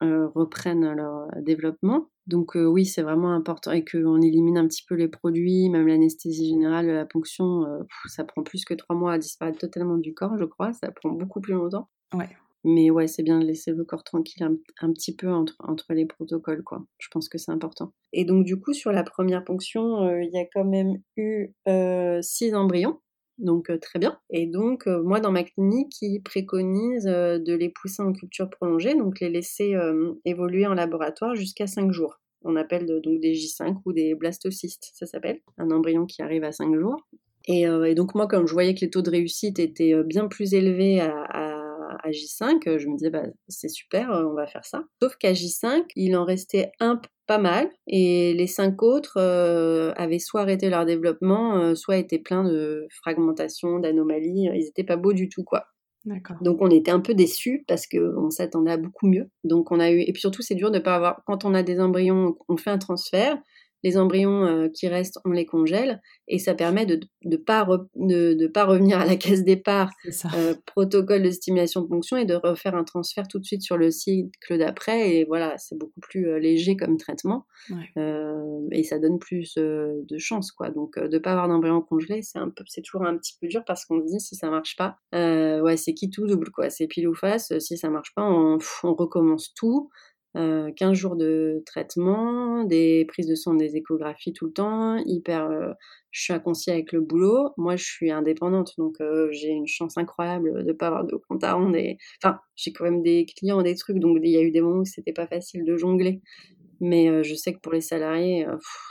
[0.00, 2.08] reprennent leur développement.
[2.26, 6.48] Donc oui, c'est vraiment important et qu'on élimine un petit peu les produits, même l'anesthésie
[6.48, 7.64] générale, la ponction,
[8.06, 10.72] ça prend plus que trois mois à disparaître totalement du corps, je crois.
[10.72, 11.88] Ça prend beaucoup plus longtemps.
[12.12, 12.28] Ouais.
[12.64, 15.56] Mais ouais, c'est bien de laisser le corps tranquille un, petit peu entre,
[15.90, 16.84] les protocoles, quoi.
[16.98, 17.92] Je pense que c'est important.
[18.12, 21.54] Et donc, du coup, sur la première ponction, euh, il y a quand même eu
[21.68, 22.98] euh, six embryons.
[23.38, 24.18] Donc, euh, très bien.
[24.30, 29.20] Et donc, moi, dans ma clinique, ils préconisent de les pousser en culture prolongée, donc
[29.20, 29.76] les laisser
[30.24, 32.20] évoluer en laboratoire jusqu'à cinq jours.
[32.42, 35.40] On appelle donc des J5 ou des blastocystes, ça s'appelle.
[35.58, 36.96] Un embryon qui arrive à cinq jours.
[37.46, 41.00] Et, donc, moi, comme je voyais que les taux de réussite étaient bien plus élevés
[41.00, 41.57] à
[42.10, 44.84] J5, euh, je me disais, bah, c'est super, euh, on va faire ça.
[45.02, 50.18] Sauf qu'à J5, il en restait un pas mal, et les cinq autres euh, avaient
[50.18, 55.28] soit arrêté leur développement, soit étaient pleins de fragmentation, d'anomalies, ils étaient pas beaux du
[55.28, 55.66] tout, quoi.
[56.40, 59.30] Donc on était un peu déçus parce qu'on s'attendait à beaucoup mieux.
[59.44, 61.62] Donc on a eu et puis surtout c'est dur de pas avoir quand on a
[61.62, 63.36] des embryons, on fait un transfert,
[63.82, 68.46] les embryons euh, qui restent, on les congèle et ça permet de ne pas, de,
[68.48, 69.90] pas revenir à la caisse départ,
[70.34, 73.76] euh, protocole de stimulation de fonction et de refaire un transfert tout de suite sur
[73.76, 75.14] le cycle d'après.
[75.14, 77.46] Et voilà, c'est beaucoup plus euh, léger comme traitement
[78.72, 80.52] et ça donne plus de chance.
[80.52, 80.70] Quoi.
[80.70, 83.46] Donc, de ne pas avoir d'embryon congelé, c'est, un peu, c'est toujours un petit peu
[83.48, 86.50] dur parce qu'on se dit si ça marche pas, ouais, c'est qui tout double.
[86.50, 86.70] Quoi.
[86.70, 87.56] C'est pile ou face.
[87.58, 88.58] Si ça marche pas, on
[88.94, 89.90] recommence tout.
[90.34, 95.50] 15 euh, jours de traitement, des prises de sang, des échographies tout le temps, hyper,
[95.50, 95.72] euh,
[96.10, 97.50] je suis inconscient avec le boulot.
[97.56, 101.42] Moi, je suis indépendante, donc euh, j'ai une chance incroyable de pas avoir de compte
[101.44, 101.76] à rendre.
[102.22, 104.80] Enfin, j'ai quand même des clients, des trucs, donc il y a eu des moments
[104.80, 106.20] où c'était pas facile de jongler.
[106.80, 108.46] Mais je sais que pour les salariés,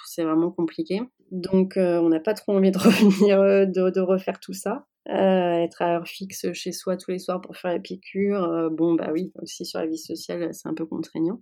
[0.05, 0.99] c'est vraiment compliqué.
[1.31, 4.85] Donc, on n'a pas trop envie de revenir, de refaire tout ça.
[5.09, 8.69] Euh, être à heure fixe chez soi tous les soirs pour faire la piqûre, euh,
[8.69, 11.41] bon bah oui, aussi sur la vie sociale, c'est un peu contraignant.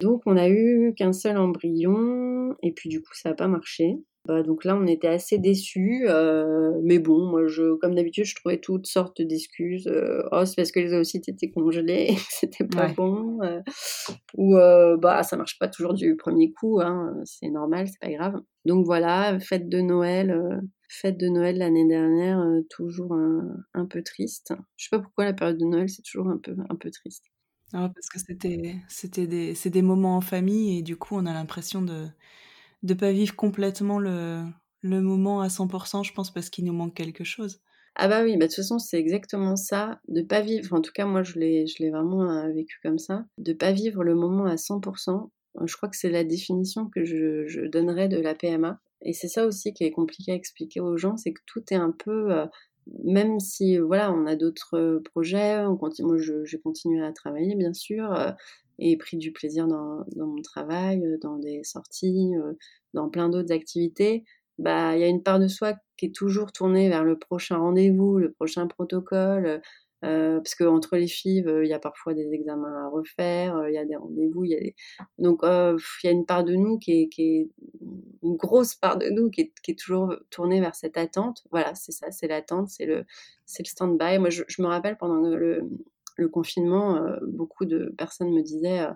[0.00, 3.98] Donc on a eu qu'un seul embryon, et puis du coup ça n'a pas marché.
[4.24, 8.36] Bah, donc là, on était assez déçus, euh, mais bon, moi, je, comme d'habitude, je
[8.36, 9.90] trouvais toutes sortes d'excuses.
[10.30, 13.38] oh, c'est parce que les oocytes étaient congelés, que c'était pas bon,
[14.36, 18.40] ou bah ça marche pas toujours du premier coup, hein, c'est normal, c'est pas grave.
[18.64, 20.62] Donc voilà, fête de Noël,
[20.92, 24.52] fête de Noël l'année dernière, euh, toujours un, peu triste.
[24.76, 27.24] Je sais pas pourquoi la période de Noël, c'est toujours un peu, un peu triste.
[27.72, 31.24] Ah, parce que c'était, c'était des, c'est des moments en famille et du coup, on
[31.24, 32.06] a l'impression de
[32.82, 34.44] ne pas vivre complètement le,
[34.82, 37.60] le moment à 100%, je pense, parce qu'il nous manque quelque chose.
[37.94, 40.92] Ah bah oui, bah de toute façon, c'est exactement ça, de pas vivre, en tout
[40.94, 44.56] cas moi je l'ai, vraiment euh, vécu comme ça, de pas vivre le moment à
[44.56, 45.30] 100%.
[45.66, 48.80] Je crois que c'est la définition que je, je donnerais de la PMA.
[49.02, 51.76] Et c'est ça aussi qui est compliqué à expliquer aux gens, c'est que tout est
[51.76, 52.46] un peu, euh,
[53.04, 57.74] même si voilà, on a d'autres projets, on continue, moi j'ai continué à travailler bien
[57.74, 58.30] sûr, euh,
[58.78, 62.32] et pris du plaisir dans, mon travail, euh, dans des sorties,
[62.94, 64.24] dans plein d'autres activités.
[64.58, 67.56] Bah, il y a une part de soi qui est toujours tournée vers le prochain
[67.56, 69.62] rendez-vous, le prochain protocole,
[70.04, 73.78] euh, parce qu'entre les FIV, il y a parfois des examens à refaire, il y
[73.78, 74.72] a des rendez-vous, il y a
[75.18, 77.48] donc il y a une part de nous qui est, qui est
[78.22, 81.44] une grosse part de nous qui est, qui est, toujours tournée vers cette attente.
[81.50, 83.04] Voilà, c'est ça, c'est l'attente, c'est le,
[83.46, 84.18] c'est le stand-by.
[84.18, 85.68] Moi, je, me rappelle pendant le,
[86.16, 88.86] le confinement, beaucoup de personnes me disaient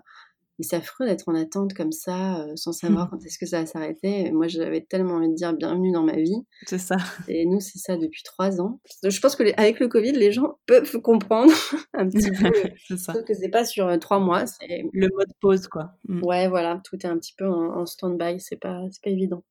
[0.59, 3.59] mais c'est affreux d'être en attente comme ça, euh, sans savoir quand est-ce que ça
[3.59, 4.31] va s'arrêter.
[4.31, 6.45] Moi, j'avais tellement envie de dire bienvenue dans ma vie.
[6.65, 6.97] C'est ça.
[7.27, 8.79] Et nous, c'est ça depuis trois ans.
[9.03, 11.53] Je pense que avec le Covid, les gens peuvent comprendre
[11.93, 12.51] un petit peu.
[12.87, 13.13] c'est ça.
[13.21, 14.45] que c'est pas sur euh, trois mois.
[14.67, 15.91] Le mode pause, quoi.
[16.07, 16.23] Mm.
[16.23, 16.81] Ouais, voilà.
[16.83, 18.39] Tout est un petit peu en, stand-by.
[18.39, 19.43] C'est pas, pas évident.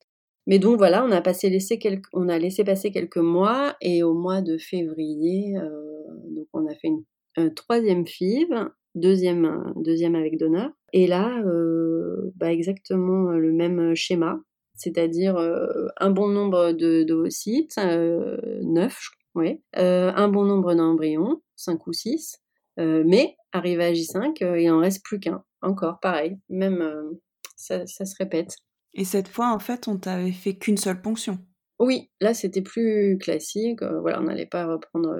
[0.48, 4.04] Mais donc voilà, on a, passé laissé quelques, on a laissé passer quelques mois et
[4.04, 5.54] au mois de février,
[6.30, 7.02] donc on a fait une,
[7.36, 8.48] un troisième FIV,
[8.94, 10.70] deuxième, deuxième avec donneur.
[10.92, 11.42] Et là,
[12.36, 14.40] bah exactement le même schéma,
[14.74, 17.78] c'est-à-dire un bon nombre de, d'ovocytes,
[18.62, 22.40] neuf, oui, un bon nombre d'embryons, 5 ou 6,
[22.78, 25.44] mais arrivé à J5, il en reste plus qu'un.
[25.62, 27.18] Encore, pareil, même
[27.56, 28.56] ça, ça, se répète.
[28.94, 31.38] Et cette fois, en fait, on t'avait fait qu'une seule ponction
[31.78, 33.82] Oui, là, c'était plus classique.
[33.82, 35.14] voilà, on n'allait pas reprendre.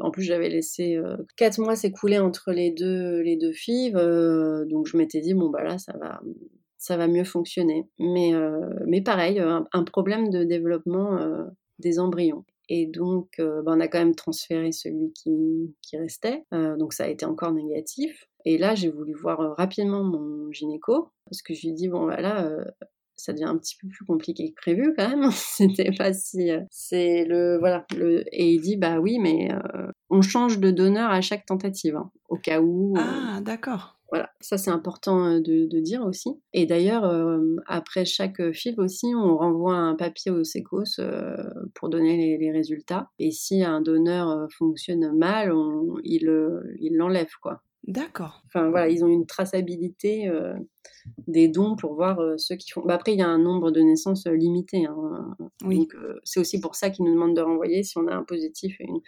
[0.00, 0.98] En plus, j'avais laissé
[1.36, 3.98] 4 mois s'écouler entre les deux, les deux fives,
[4.68, 6.20] donc je m'étais dit, bon, bah là, ça va
[6.82, 7.88] ça va mieux fonctionner.
[8.00, 8.32] Mais,
[8.86, 11.16] mais pareil, un, problème de développement
[11.78, 12.44] des embryons.
[12.68, 16.44] Et donc, bah, on a quand même transféré celui qui, qui restait.
[16.50, 18.28] donc, ça a été encore négatif.
[18.44, 22.02] Et là, j'ai voulu voir rapidement mon gynéco, parce que je lui ai dit, bon,
[22.02, 22.50] voilà,
[23.22, 25.30] ça devient un petit peu plus compliqué que prévu quand même.
[25.32, 26.50] C'était pas si.
[26.70, 27.58] c'est le.
[27.58, 27.86] Voilà.
[27.96, 29.48] Le, et il dit, bah oui, mais
[30.10, 32.94] on change de donneur à chaque tentative, hein, au cas où.
[32.96, 33.98] Ah, d'accord.
[34.10, 36.30] Voilà, ça c'est important de, dire aussi.
[36.52, 37.10] Et d'ailleurs,
[37.66, 41.00] après chaque FIV aussi, on renvoie un papier au SECOS
[41.74, 43.08] pour donner les, résultats.
[43.18, 46.26] Et si un donneur fonctionne mal, on, il
[46.94, 47.62] l'enlève, quoi.
[47.84, 48.42] D'accord.
[48.46, 50.30] Enfin voilà, ils ont une traçabilité
[51.26, 52.82] des dons pour voir ceux qui font.
[52.84, 54.86] Bah, après, il y a un nombre de naissances limité.
[54.86, 55.78] Hein, oui.
[55.78, 58.80] Donc c'est aussi pour ça qu'ils nous demandent de renvoyer si on a un positif
[58.80, 59.00] et une,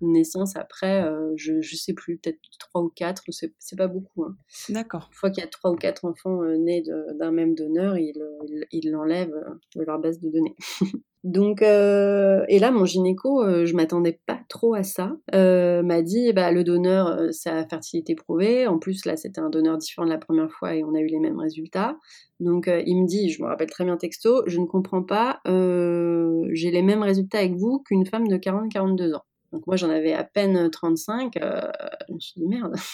[0.00, 4.24] naissance après, euh, je ne sais plus, peut-être trois ou quatre, c'est, c'est pas beaucoup.
[4.24, 4.36] Hein.
[4.68, 5.08] D'accord.
[5.10, 6.82] Une fois qu'il y a trois ou quatre enfants euh, nés
[7.18, 10.56] d'un même donneur, ils il, il l'enlèvent euh, de leur base de données.
[11.22, 15.18] Donc, et là, mon gynéco, je m'attendais pas trop à ça.
[15.34, 18.66] m'a dit, bah, le donneur, sa fertilité prouvée.
[18.66, 21.08] En plus, là, c'était un donneur différent de la première fois et on a eu
[21.08, 21.98] les mêmes résultats.
[22.40, 26.70] Donc, il me dit, je me rappelle très bien texto, je ne comprends pas, j'ai
[26.70, 29.24] les mêmes résultats avec vous qu'une femme de 40-42 ans.
[29.52, 31.36] Donc moi, j'en avais à peine 35.
[31.36, 31.60] Euh,
[32.08, 32.74] je me suis dit, merde.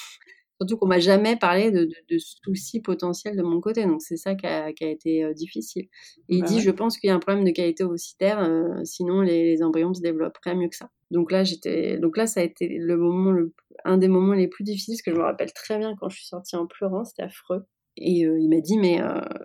[0.59, 3.84] Surtout qu'on m'a jamais parlé de, de, soucis potentiels de mon côté.
[3.84, 5.86] Donc c'est ça qui a, été euh, difficile.
[6.30, 8.82] Et il bah dit, je pense qu'il y a un problème de qualité ovocytaire, euh,
[8.84, 10.88] sinon les, embryons se développeraient mieux que ça.
[11.11, 13.52] Donc là, j'étais, donc là, ça a été le moment, le...
[13.84, 16.16] un des moments les plus difficiles, parce que je me rappelle très bien quand je
[16.16, 17.66] suis sortie en pleurant, c'était affreux.
[17.98, 18.98] Et il m'a dit, mais,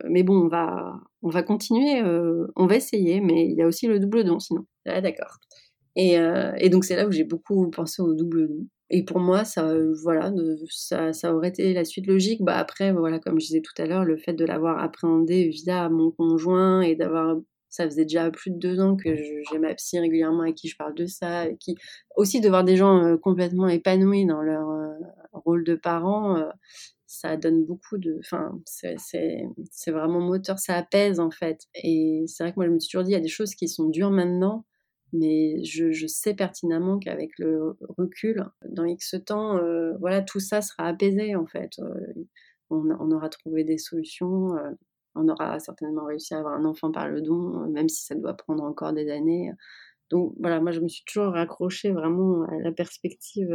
[0.10, 2.02] mais bon, on va, on va continuer,
[2.56, 4.66] on va essayer, mais il y a aussi le double don sinon.
[4.86, 5.38] Ah, d'accord.
[5.96, 8.68] Et, euh, et donc c'est là où j'ai beaucoup pensé au double don.
[8.90, 9.74] Et pour moi, ça,
[10.04, 10.34] voilà,
[10.70, 12.42] ça, aurait été la suite logique.
[12.44, 15.90] Bah après, voilà, comme je disais tout à l'heure, le fait de l'avoir appréhendé via
[15.90, 17.38] mon conjoint et d'avoir
[17.70, 20.76] ça faisait déjà plus de deux ans que j'ai ma psy régulièrement à qui je
[20.76, 21.78] parle de ça, qui
[22.18, 24.90] aussi de voir des gens euh, complètement épanouis dans leur euh,
[25.32, 26.38] rôle de parents,
[27.12, 29.46] ça donne beaucoup de, enfin c'est
[29.88, 31.68] vraiment moteur, ça apaise en fait.
[31.76, 33.54] Et c'est vrai que moi je me suis toujours dit il y a des choses
[33.54, 34.66] qui sont dures maintenant,
[35.14, 40.86] mais je, sais pertinemment qu'avec le recul, dans X temps, euh, voilà, tout ça sera
[40.88, 41.80] apaisé en fait.
[41.80, 42.14] Euh,
[42.70, 44.72] on, aura trouvé des solutions, euh,
[45.16, 48.36] on aura certainement réussi à avoir un enfant par le don, même si ça doit
[48.36, 49.52] prendre encore des années.
[50.12, 53.50] Donc voilà, moi je me suis toujours raccrochée vraiment à la perspective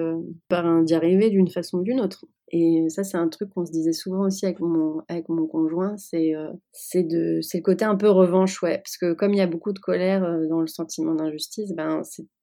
[0.49, 2.25] par d'y arriver d'une façon ou d'une autre.
[2.51, 5.97] Et ça c'est un truc qu'on se disait souvent aussi avec mon, avec mon conjoint,
[5.99, 6.33] c'est
[6.95, 9.73] de c'est le côté un peu revanche, ouais, parce que comme il y a beaucoup
[9.73, 12.03] de colère dans le sentiment d'injustice, ben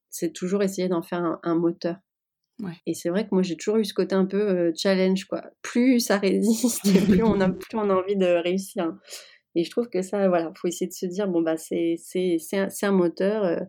[0.09, 1.95] c'est toujours essayer d'en faire un, moteur.
[2.59, 2.73] Ouais.
[2.85, 5.43] Et c'est vrai que moi j'ai toujours eu ce côté un peu challenge quoi.
[5.63, 8.93] Plus ça résiste, plus on a plus on a envie de réussir.
[9.55, 12.37] Et je trouve que ça, voilà, faut essayer de se dire bon bah c'est c'est
[12.39, 13.59] c'est un, un, moteur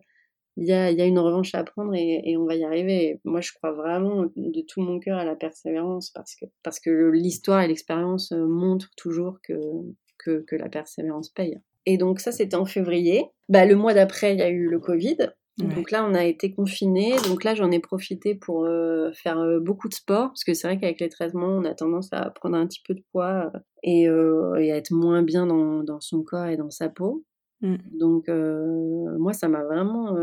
[0.57, 3.19] il y a, y a, une revanche à prendre et, et, on va y arriver.
[3.23, 7.11] moi, je crois vraiment de tout mon cœur à la persévérance parce que, parce que
[7.11, 9.53] l'histoire et l'expérience euh, montrent toujours que,
[10.17, 11.59] que, que, la persévérance paye.
[11.85, 13.25] Et donc ça, c'était en février.
[13.49, 15.17] Bah, le mois d'après, il y a eu le Covid.
[15.57, 17.15] Donc là, on a été confinés.
[17.27, 20.67] Donc là, j'en ai profité pour euh, faire euh, beaucoup de sport parce que c'est
[20.67, 23.51] vrai qu'avec les traitements, on a tendance à prendre un petit peu de poids
[23.83, 27.23] et, et à être moins bien dans, dans son corps et dans sa peau.
[27.65, 27.77] Mmh.
[27.93, 30.15] Donc moi, ça m'a vraiment,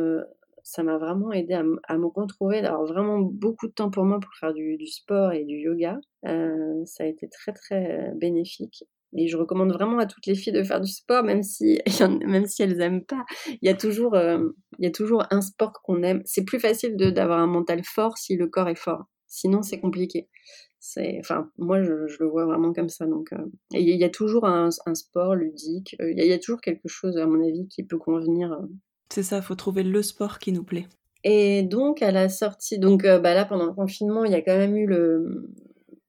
[0.79, 4.55] m'a vraiment aidé à, me retrouver, d'avoir vraiment beaucoup de temps pour moi pour faire
[4.55, 5.99] du, sport et du yoga.
[6.23, 8.85] ça a été très très bénéfique.
[9.15, 11.81] Et je recommande vraiment à toutes les filles de faire du sport, même si,
[12.27, 13.25] même si elles aiment pas.
[13.49, 16.23] Il y a toujours, il y a toujours un sport qu'on aime.
[16.25, 19.05] C'est plus facile d'avoir un mental fort si le corps est fort.
[19.27, 20.29] Sinon, c'est compliqué
[20.85, 24.47] c'est enfin moi je, le vois vraiment comme ça donc euh, il y, a toujours
[24.47, 27.99] un, sport ludique euh, il y, a toujours quelque chose à mon avis qui peut
[27.99, 28.67] convenir euh.
[29.09, 30.89] c'est ça faut trouver le sport qui nous plaît
[31.23, 34.57] et donc à la sortie donc bah là pendant le confinement il y a quand
[34.57, 35.49] même eu le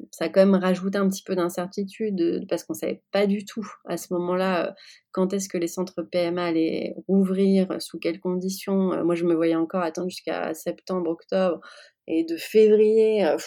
[0.10, 3.68] ça a quand même rajouté un petit peu d'incertitude parce qu'on savait pas du tout
[3.86, 4.76] à ce moment-là
[5.12, 9.04] quand est-ce que les centres PMA allaient rouvrir, sous quelles conditions.
[9.04, 11.62] Moi, je me voyais encore attendre jusqu'à septembre, octobre,
[12.08, 13.38] et de février, ah,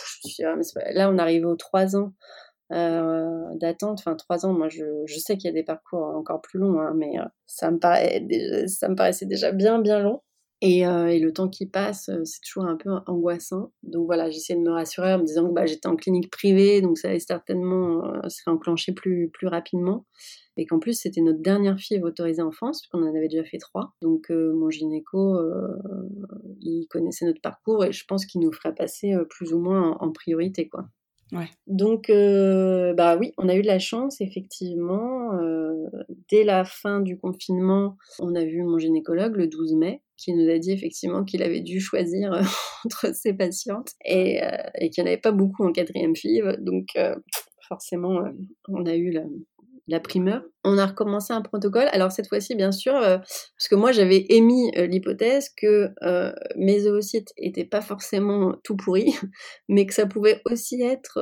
[0.93, 2.13] là, on arrive aux trois ans.
[2.71, 4.85] d'attente, enfin trois ans, moi je,
[5.19, 7.13] sais qu'il y a des parcours encore plus longs, hein, mais
[7.71, 8.27] me paraît,
[8.69, 10.23] ça me paraissait déjà bien bien long.
[10.65, 13.73] Euh, et, le temps qui passe, euh, c'est toujours un peu angoissant.
[13.83, 16.81] Donc voilà, j'essaie de me rassurer en me disant que bah, j'étais en clinique privée,
[16.81, 20.07] donc ça allait certainement euh, se enclencher plus, plus rapidement.
[20.57, 23.59] Et qu'en plus, c'était notre dernière fille autorisée en France, puisqu'on en avait déjà fait
[23.59, 23.95] trois.
[24.01, 25.39] Donc mon gynéco,
[26.63, 30.13] il connaissait notre parcours et je pense qu'il nous ferait passer plus ou moins en,
[30.13, 30.67] priorité.
[30.71, 30.87] quoi.
[31.67, 35.33] Donc, bah oui, on a eu de la chance, effectivement.
[36.31, 40.51] dès la fin du confinement, on a vu mon gynécologue le 12 mai qui nous
[40.51, 42.43] a dit effectivement qu'il avait dû choisir euh,
[42.85, 46.57] entre ses patientes et, euh, et qu'il n'y en avait pas beaucoup en quatrième FIV.
[46.61, 47.15] Donc euh,
[47.69, 48.23] forcément,
[48.69, 49.23] on a eu la,
[49.89, 50.43] la primeur.
[50.65, 51.89] On a recommencé un protocole.
[51.93, 55.91] Alors cette fois-ci, bien sûr, parce que moi j'avais émis l'hypothèse que
[56.57, 59.15] mes oocytes étaient pas forcément tout pourris,
[59.69, 61.21] mais que ça pouvait aussi être.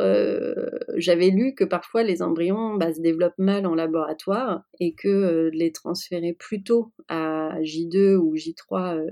[0.97, 5.73] j'avais lu que parfois les embryons bah, se développent mal en laboratoire et que les
[5.73, 9.05] transférer plutôt à J2 ou J3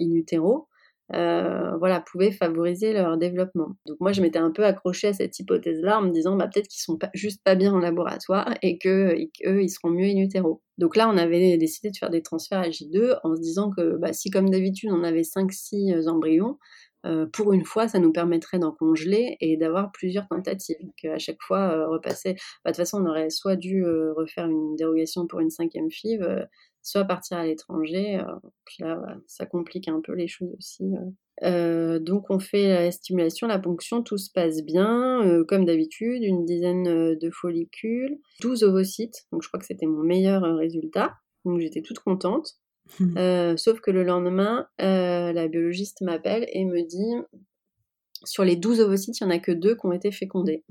[0.00, 0.68] in utero,
[1.14, 3.76] euh, voilà, pouvaient favoriser leur développement.
[3.86, 6.68] Donc moi, je m'étais un peu accrochée à cette hypothèse-là en me disant, bah, peut-être
[6.68, 10.62] qu'ils sont pas, juste pas bien en laboratoire et qu'eux, ils seront mieux in utero.
[10.78, 13.96] Donc là, on avait décidé de faire des transferts à J2 en se disant que
[13.96, 16.58] bah, si, comme d'habitude, on avait 5-6 euh, embryons,
[17.06, 20.76] euh, pour une fois, ça nous permettrait d'en congeler et d'avoir plusieurs tentatives.
[20.80, 22.34] Donc à chaque fois, repasser.
[22.64, 26.46] Bah, de toute façon, on aurait soit dû refaire une dérogation pour une cinquième FIV,
[26.82, 28.18] soit partir à l'étranger.
[28.18, 30.84] Euh, puis là, ça complique un peu les choses aussi.
[30.84, 31.10] Euh.
[31.42, 36.44] Euh, donc on fait la stimulation, la ponction, tout se passe bien, comme d'habitude, une
[36.44, 41.14] dizaine de follicules, 12 ovocytes, donc je crois que c'était mon meilleur résultat,
[41.46, 42.58] donc j'étais toute contente.
[42.98, 43.56] Mmh.
[43.56, 47.14] sauf que le lendemain, la biologiste m'appelle et me dit,
[48.24, 50.64] sur les 12 ovocytes, il n'y en a que deux qui ont été fécondés.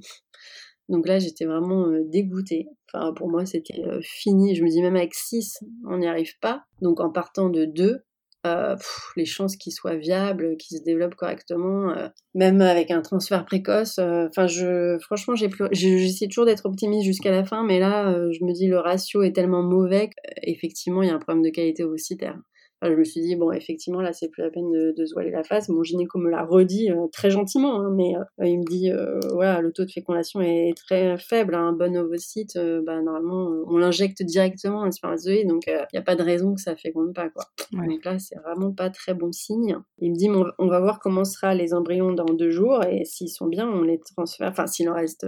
[0.89, 2.67] Donc là, j'étais vraiment euh, dégoûtée.
[2.88, 4.55] Enfin, pour moi, c'était euh, fini.
[4.55, 6.63] Je me dis, même avec 6, on n'y arrive pas.
[6.82, 8.01] Donc en partant de 2,
[8.47, 8.75] euh,
[9.15, 11.93] les chances qu'ils soient viables, qu'ils se développent correctement,
[12.35, 13.99] même avec un transfert précoce.
[13.99, 18.53] Enfin, je, franchement, j'ai j'essaie toujours d'être optimiste jusqu'à la fin, mais là, je me
[18.53, 20.09] dis le ratio est tellement mauvais
[20.45, 22.37] qu'effectivement, il y a un problème de qualité ovocytaire
[22.82, 25.43] je me suis dit, bon, effectivement, là, c'est plus la peine de, se voiler la
[25.43, 25.69] face.
[25.69, 29.19] Mon gynéco me l'a redit euh, très gentiment, hein, mais euh, il me dit, euh,
[29.34, 31.55] voilà, le taux de fécondation est très faible.
[31.55, 36.15] Un bon ovocyte, bah, normalement, on l'injecte directement un spermatozoïde, donc il n'y a pas
[36.15, 37.45] de raison que ça féconde pas, quoi.
[37.73, 39.77] Donc là, c'est vraiment pas très bon signe.
[39.99, 43.30] Il me dit, on va voir comment sera les embryons dans deux jours, et s'ils
[43.30, 44.49] sont bien, on les transfère.
[44.49, 45.25] Enfin, s'il en reste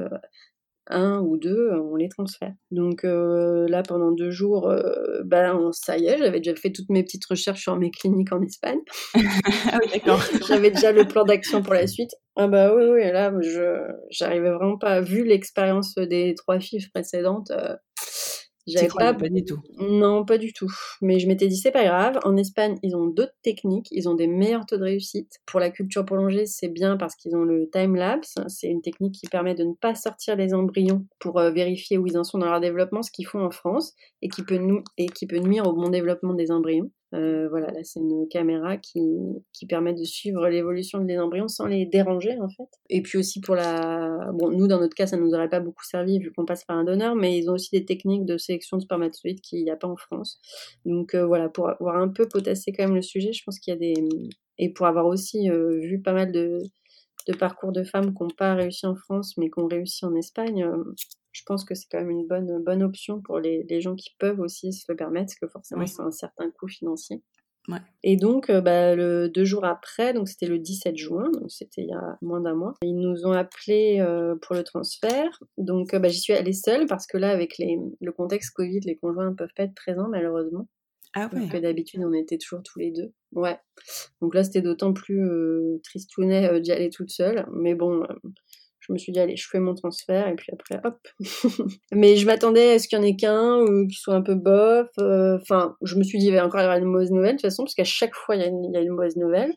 [0.87, 2.53] un ou deux, euh, on les transfère.
[2.71, 6.89] Donc euh, là, pendant deux jours, euh, ben, ça y est, j'avais déjà fait toutes
[6.89, 8.79] mes petites recherches sur mes cliniques en Espagne.
[9.15, 9.19] ah
[9.81, 10.21] oui, d'accord.
[10.47, 12.11] j'avais déjà le plan d'action pour la suite.
[12.35, 17.51] Ah bah oui, oui, là, je j'arrivais vraiment pas, vu l'expérience des trois filles précédentes,
[18.67, 19.13] j'avais pas...
[19.13, 19.59] pas du tout.
[19.79, 20.71] Non, pas du tout.
[21.01, 22.19] Mais je m'étais dit, c'est pas grave.
[22.23, 23.87] En Espagne, ils ont d'autres techniques.
[23.91, 25.39] Ils ont des meilleurs taux de réussite.
[25.45, 28.35] Pour la culture prolongée, c'est bien parce qu'ils ont le time-lapse.
[28.47, 32.07] C'est une technique qui permet de ne pas sortir les embryons pour euh, vérifier où
[32.07, 34.83] ils en sont dans leur développement, ce qu'ils font en France, et qui peut, nous,
[34.97, 36.91] et qui peut nuire au bon développement des embryons.
[37.13, 39.01] Euh, voilà, là c'est une caméra qui,
[39.51, 42.69] qui permet de suivre l'évolution des embryons sans les déranger en fait.
[42.89, 44.29] Et puis aussi pour la...
[44.33, 46.77] Bon, nous dans notre cas ça nous aurait pas beaucoup servi vu qu'on passe par
[46.77, 49.75] un donneur, mais ils ont aussi des techniques de sélection de spermatozoïdes qu'il n'y a
[49.75, 50.39] pas en France.
[50.85, 53.73] Donc euh, voilà, pour avoir un peu potassé quand même le sujet, je pense qu'il
[53.73, 53.93] y a des...
[54.57, 56.59] Et pour avoir aussi euh, vu pas mal de,
[57.27, 60.15] de parcours de femmes qui n'ont pas réussi en France mais qui ont réussi en
[60.15, 60.65] Espagne,
[61.31, 64.15] je pense que c'est quand même une bonne, bonne option pour les, les, gens qui
[64.19, 67.23] peuvent aussi se le permettre, parce que forcément, c'est un certain coût financier.
[67.67, 67.77] Ouais.
[68.03, 71.81] Et donc, euh, bah, le, deux jours après, donc c'était le 17 juin, donc c'était
[71.83, 75.39] il y a moins d'un mois, ils nous ont appelé euh, pour le transfert.
[75.57, 78.79] Donc, euh, bah, j'y suis allée seule parce que là, avec les, le contexte Covid,
[78.81, 80.67] les conjoints ne peuvent pas être présents malheureusement.
[81.13, 81.49] Ah ouais.
[81.49, 83.11] que d'habitude, on était toujours tous les deux.
[83.33, 83.59] Ouais.
[84.21, 85.21] Donc là, c'était d'autant plus
[85.83, 87.45] tristounet d'y aller toute seule.
[87.51, 88.07] Mais bon,
[88.81, 90.97] je me suis dit, allez, je fais mon transfert et puis après, hop.
[91.91, 94.35] Mais je m'attendais à ce qu'il y en ait qu'un ou qu'il soit un peu
[94.35, 94.87] bof.
[94.99, 97.41] Euh, enfin, je me suis dit, il va encore y avoir une mauvaise nouvelle de
[97.41, 99.53] toute façon, parce qu'à chaque fois, il y, a une, mauvaise nouvelle.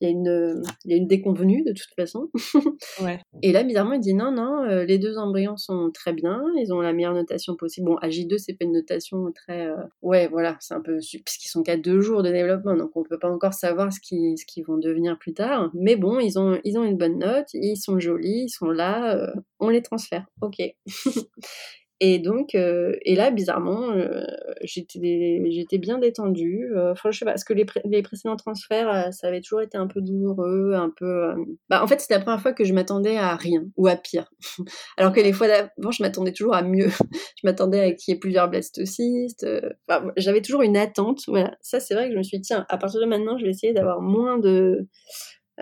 [0.00, 2.28] Il y, a une, il y a une déconvenue de toute façon.
[3.02, 3.20] Ouais.
[3.42, 6.72] Et là, bizarrement, il dit non, non, euh, les deux embryons sont très bien, ils
[6.72, 7.86] ont la meilleure notation possible.
[7.86, 9.66] Bon, à J2, c'est pas une notation très.
[9.66, 10.98] euh, Ouais, voilà, c'est un peu.
[10.98, 14.36] Puisqu'ils sont qu'à deux jours de développement, donc on peut pas encore savoir ce qu'ils
[14.38, 15.70] ce qu'ils vont devenir plus tard.
[15.74, 19.16] Mais bon, ils ont, ils ont une bonne note, ils sont jolis, ils sont là,
[19.16, 20.26] euh, on les transfère.
[20.40, 20.56] Ok.
[22.00, 24.22] Et donc, euh, et là, bizarrement, euh,
[24.62, 26.70] j'étais, bien détendue.
[26.76, 29.60] Euh, Enfin, je sais pas, parce que les, les précédents transferts, euh, ça avait toujours
[29.62, 31.06] été un peu douloureux, un peu.
[31.06, 31.34] euh,
[31.68, 34.30] Bah, en fait, c'était la première fois que je m'attendais à rien ou à pire.
[34.96, 36.88] Alors que les fois d'avant, je m'attendais toujours à mieux.
[37.36, 39.46] je m'attendais à qu'il y ait plusieurs blastocystes.
[39.88, 41.22] Enfin, j'avais toujours une attente.
[41.26, 43.44] Voilà, ça, c'est vrai que je me suis dit, tiens, à partir de maintenant, je
[43.44, 44.86] vais essayer d'avoir moins de.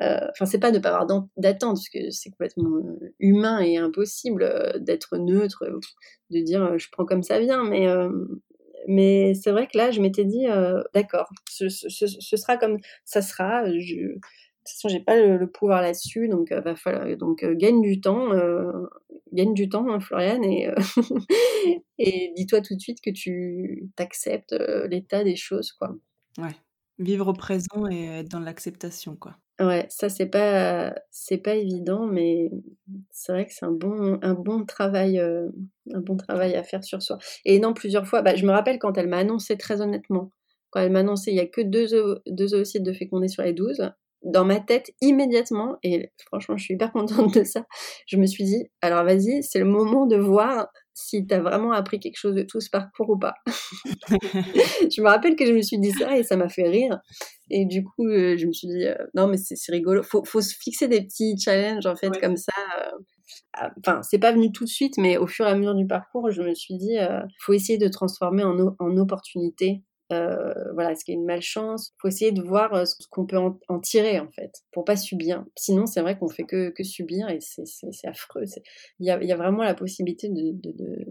[0.02, 3.76] Euh, Enfin, c'est pas ne pas avoir d'attente, parce que c'est complètement euh, humain et
[3.78, 5.64] impossible euh, d'être neutre,
[6.30, 7.86] de dire je prends comme ça vient, mais
[8.88, 10.46] mais c'est vrai que là, je m'étais dit
[10.94, 13.64] d'accord, ce, sera comme ça sera.
[13.64, 14.14] De
[14.68, 18.30] toute façon, j'ai pas le, pouvoir là-dessus, donc euh, va falloir donc gagne du temps,
[19.32, 20.68] gagne du temps, hein, Floriane, et
[21.98, 24.54] et dis-toi tout de suite que tu t'acceptes
[24.90, 25.94] l'état des choses, quoi.
[26.38, 26.54] Ouais.
[26.98, 29.36] Vivre au présent et être dans l'acceptation, quoi.
[29.58, 32.50] Ouais, ça c'est pas c'est pas évident, mais
[33.10, 35.48] c'est vrai que c'est un bon un bon travail euh,
[35.94, 37.16] un bon travail à faire sur soi.
[37.46, 40.30] Et non, plusieurs fois, bah, je me rappelle quand elle m'a annoncé très honnêtement,
[40.70, 41.86] quand elle m'a annoncé il y a que deux
[42.26, 43.90] deux oocytes de fécondés sur les 12,
[44.22, 47.64] dans ma tête immédiatement, et franchement je suis hyper contente de ça,
[48.06, 52.00] je me suis dit alors vas-y, c'est le moment de voir si t'as vraiment appris
[52.00, 53.34] quelque chose de tout ce parcours ou pas.
[54.90, 56.98] je me rappelle que je me suis dit ça et ça m'a fait rire.
[57.50, 60.02] Et du coup, euh, je me suis dit, euh, non, mais c'est rigolo.
[60.02, 62.20] Faut, faut se fixer des petits challenges, en fait, Ouais.
[62.20, 62.52] comme ça.
[62.82, 65.86] euh, Enfin, c'est pas venu tout de suite, mais au fur et à mesure du
[65.86, 69.82] parcours, je me suis dit, euh, faut essayer de transformer en, en opportunité.
[70.12, 71.92] Euh, voilà, ce qui est une malchance.
[72.00, 74.96] Faut essayer de voir euh, ce qu'on peut en, en tirer, en fait, pour pas
[74.96, 75.44] subir.
[75.56, 77.64] Sinon, c'est vrai qu'on fait que, que subir et c'est
[78.06, 78.44] affreux.
[79.00, 81.06] Il y a, il y a vraiment la possibilité de, de, de-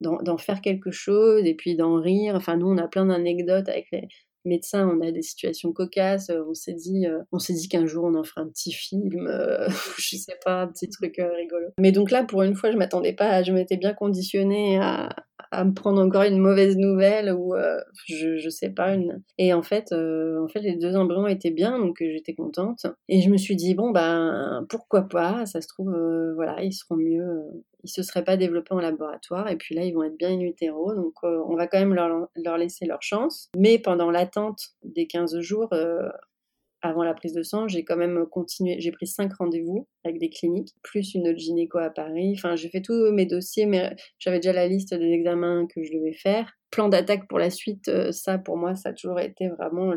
[0.00, 2.34] d'en faire quelque chose et puis d'en rire.
[2.34, 4.08] Enfin, nous, on a plein d'anecdotes avec les
[4.46, 6.30] médecins, on a des situations cocasses.
[6.30, 8.72] euh, On s'est dit, euh, on s'est dit qu'un jour on en ferait un petit
[8.72, 9.68] film, euh,
[9.98, 11.66] je sais pas, un petit truc rigolo.
[11.78, 15.10] Mais donc là, pour une fois, je m'attendais pas, à- je m'étais bien conditionnée à,
[15.50, 19.22] à me prendre encore une mauvaise nouvelle ou euh, je, sais pas une.
[19.38, 22.86] Et en fait, euh, en fait, les deux embryons étaient bien, donc euh, j'étais contente.
[23.08, 25.94] Et je me suis dit bon ben pourquoi pas, ça se trouve
[26.34, 27.42] voilà ils seront mieux.
[27.84, 30.40] ils se seraient pas développés en laboratoire et puis là ils vont être bien in
[30.40, 35.06] utero donc on va quand même leur, leur laisser leur chance mais pendant l'attente des
[35.06, 35.68] 15 jours
[36.82, 40.30] avant la prise de sang j'ai quand même continué j'ai pris cinq rendez-vous avec des
[40.30, 44.38] cliniques plus une autre gynéco à Paris enfin j'ai fait tous mes dossiers mais j'avais
[44.38, 48.12] déjà la liste des examens que je devais faire plan d'attaque pour la suite euh,
[48.12, 49.92] ça pour moi ça a toujours été vraiment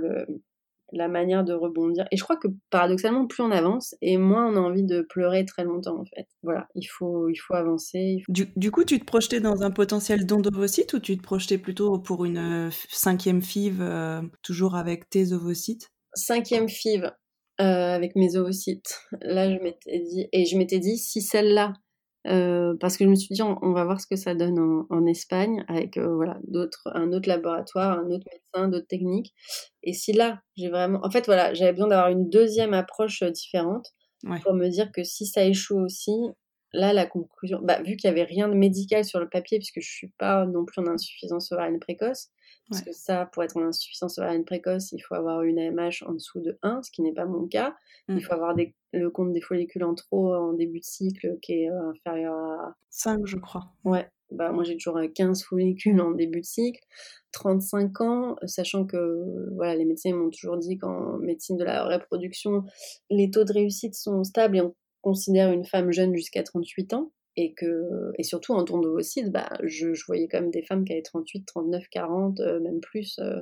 [0.94, 2.06] la manière de rebondir.
[2.12, 5.44] Et je crois que paradoxalement, plus on avance, et moins on a envie de pleurer
[5.46, 6.28] très longtemps, en fait.
[6.44, 8.24] Voilà, il faut, il faut avancer.
[8.30, 12.00] Du, coup, tu te projetais dans un potentiel don d'ovocytes ou tu te projetais plutôt
[12.00, 15.93] pour une euh, cinquième FIV, euh, toujours avec tes ovocytes?
[16.16, 17.12] Cinquième FIV
[17.62, 19.00] euh, avec mes ovocytes.
[19.22, 21.74] Là, je m'étais dit, et je m'étais dit, si celle-là,
[22.26, 24.58] euh, parce que je me suis dit, on, on va voir ce que ça donne
[24.58, 29.34] en, en Espagne avec euh, voilà d'autres, un autre laboratoire, un autre médecin, d'autres techniques.
[29.84, 33.88] Et si là, j'ai vraiment, en fait, voilà, j'avais besoin d'avoir une deuxième approche différente.
[34.26, 34.40] Ouais.
[34.40, 36.14] pour me dire que si ça échoue aussi,
[36.72, 39.82] là, la conclusion, bah, vu qu'il n'y avait rien de médical sur le papier, puisque
[39.82, 42.30] je suis pas non plus en insuffisance ovarienne précoce,
[42.70, 42.92] parce Ouais.
[42.92, 46.40] que ça, pour être en insuffisance ovarienne précoce, il faut avoir une AMH en dessous
[46.42, 47.76] de 1, ce qui n'est pas mon cas.
[48.10, 51.54] Il faut avoir des- le compte des follicules en trop en début de cycle qui
[51.64, 53.72] est euh, inférieur à 5, je crois.
[53.86, 56.82] Ouais, bah moi j'ai toujours euh, 15 follicules en début de cycle,
[57.32, 61.64] 35 ans, euh, sachant que euh, voilà, les médecins m'ont toujours dit qu'en médecine de
[61.64, 62.64] la reproduction,
[63.10, 67.12] les taux de réussite sont stables et on considère une femme jeune jusqu'à 38 ans.
[67.36, 70.86] Et, que, et surtout en don d'ovocytes, bah, je, je voyais quand même des femmes
[70.86, 73.42] qui avaient 38, 39, 40, euh, même plus euh,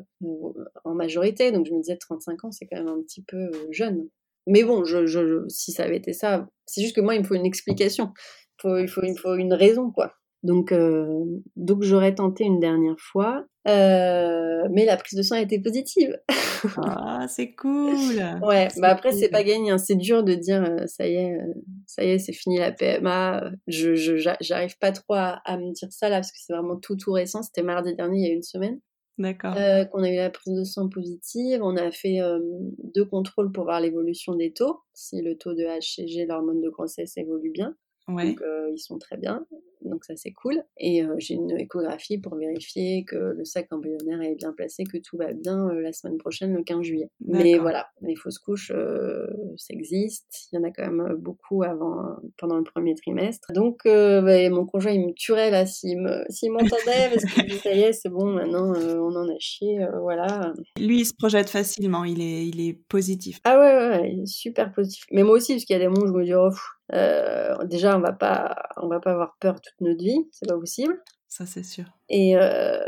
[0.86, 1.52] en majorité.
[1.52, 4.08] Donc je me disais 35 ans, c'est quand même un petit peu euh, jeune.
[4.48, 7.26] Mais bon, je, je- si ça avait été ça, c'est juste que moi, il me
[7.26, 8.14] faut une explication.
[8.60, 10.14] Il faut, il faut, il me faut une raison, quoi.
[10.44, 11.24] Donc, euh,
[11.56, 16.18] donc j'aurais tenté une dernière fois, euh, mais la prise de sang a été positive.
[16.78, 19.32] Ah, c'est cool Ouais, C'est bah après c'est cool.
[19.32, 19.78] pas gagné, hein.
[19.78, 21.54] c'est dur de dire euh, ça y est, euh,
[21.86, 23.52] ça y est, c'est fini la PMA.
[23.68, 26.54] Je, je j'a- j'arrive pas trop à, à me dire ça là parce que c'est
[26.54, 27.44] vraiment tout tout récent.
[27.44, 28.80] C'était mardi dernier, il y a une semaine,
[29.18, 29.56] D'accord.
[29.58, 31.62] euh, qu'on a eu la prise de sang positive.
[31.62, 32.20] On a fait
[32.96, 37.18] deux contrôles pour voir l'évolution des taux, si le taux de HCG, l'hormone de grossesse
[37.18, 37.76] évolue bien.
[38.08, 38.30] Ouais.
[38.30, 39.46] Donc euh, ils sont très bien.
[39.82, 40.64] donc ça c'est cool.
[40.78, 45.18] Et j'ai une échographie pour vérifier que le sac embryonnaire est bien placé, que tout
[45.18, 47.10] va bien la semaine prochaine, le 15 juillet.
[47.26, 50.48] Mais voilà, les fausses couches, ça existe.
[50.52, 53.52] Il y en a quand même beaucoup avant, pendant le premier trimestre.
[53.54, 57.94] Donc bah, mon conjoint, il me tuerait là s'il m'entendait, parce que ça y est,
[57.94, 60.54] c'est bon, maintenant on en a chié, voilà.
[60.80, 63.40] Lui, il se projette facilement, il est, il est positif.
[63.44, 65.06] Ah ouais, ouais, super positif.
[65.12, 66.50] Mais moi aussi, parce qu'il y a des moments où je me dis, oh,
[66.94, 70.58] euh, déjà, on va pas, on va pas avoir peur toute notre vie, c'est pas
[70.58, 71.02] possible.
[71.28, 71.86] Ça, c'est sûr.
[72.10, 72.84] Et, euh,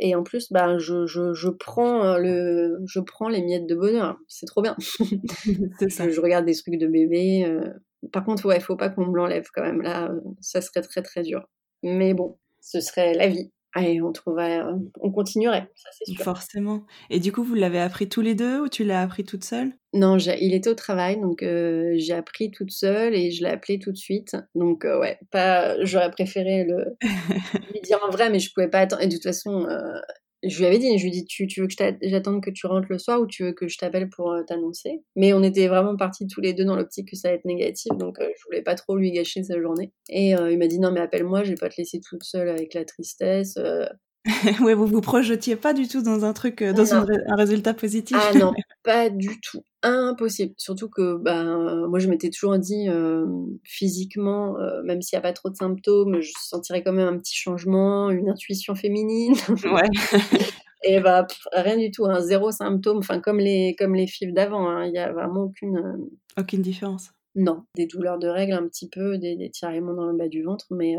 [0.00, 4.18] et en plus, bah, je, je, je, prends le, je prends les miettes de bonheur.
[4.26, 4.76] C'est trop bien.
[5.78, 6.08] c'est ça.
[6.08, 7.44] Je, regarde des trucs de bébé.
[7.46, 7.70] Euh.
[8.12, 9.80] Par contre, ouais, faut pas qu'on me l'enlève quand même.
[9.80, 11.46] Là, ça serait très très dur.
[11.84, 13.52] Mais bon, ce serait la vie.
[13.74, 14.60] Allez, on trouverait,
[15.00, 16.22] on continuerait, ça c'est sûr.
[16.22, 16.84] Forcément.
[17.10, 19.72] Et du coup, vous l'avez appris tous les deux ou tu l'as appris toute seule?
[19.92, 23.90] Non, il était au travail, donc j'ai appris toute seule et je l'ai appelé tout
[23.90, 24.36] de suite.
[24.54, 26.96] Donc ouais, pas, j'aurais préféré le
[27.72, 29.02] lui dire en vrai, mais je pouvais pas attendre.
[29.02, 29.66] Et de toute façon,
[30.46, 32.98] je lui avais dit, je lui ai tu veux que j'attende que tu rentres le
[32.98, 35.02] soir ou tu veux que je t'appelle pour euh, t'annoncer?
[35.16, 37.92] Mais on était vraiment partis tous les deux dans l'optique que ça allait être négatif,
[37.96, 39.92] donc euh, je voulais pas trop lui gâcher sa journée.
[40.08, 42.48] Et euh, il m'a dit, non mais appelle-moi, je vais pas te laisser toute seule
[42.48, 43.58] avec la tristesse.
[44.62, 47.06] ouais, vous vous projetiez pas du tout dans un truc, dans un,
[47.36, 48.16] résultat positif.
[48.18, 48.52] Ah non,
[48.82, 49.62] pas du tout.
[49.82, 50.54] Impossible.
[50.56, 52.88] Surtout que ben, moi, je m'étais toujours dit,
[53.64, 57.36] physiquement, même s'il n'y a pas trop de symptômes, je sentirais quand même un petit
[57.36, 59.34] changement, une intuition féminine.
[59.64, 59.90] Ouais.
[60.84, 64.68] Et bah, rien du tout, un hein, zéro symptôme, enfin, comme les, comme les d'avant,
[64.68, 66.08] hein, il n'y a vraiment aucune.
[66.38, 67.10] Aucune différence.
[67.34, 70.42] Non, des douleurs de règles un petit peu, des, des tiraillements dans le bas du
[70.42, 70.96] ventre, mais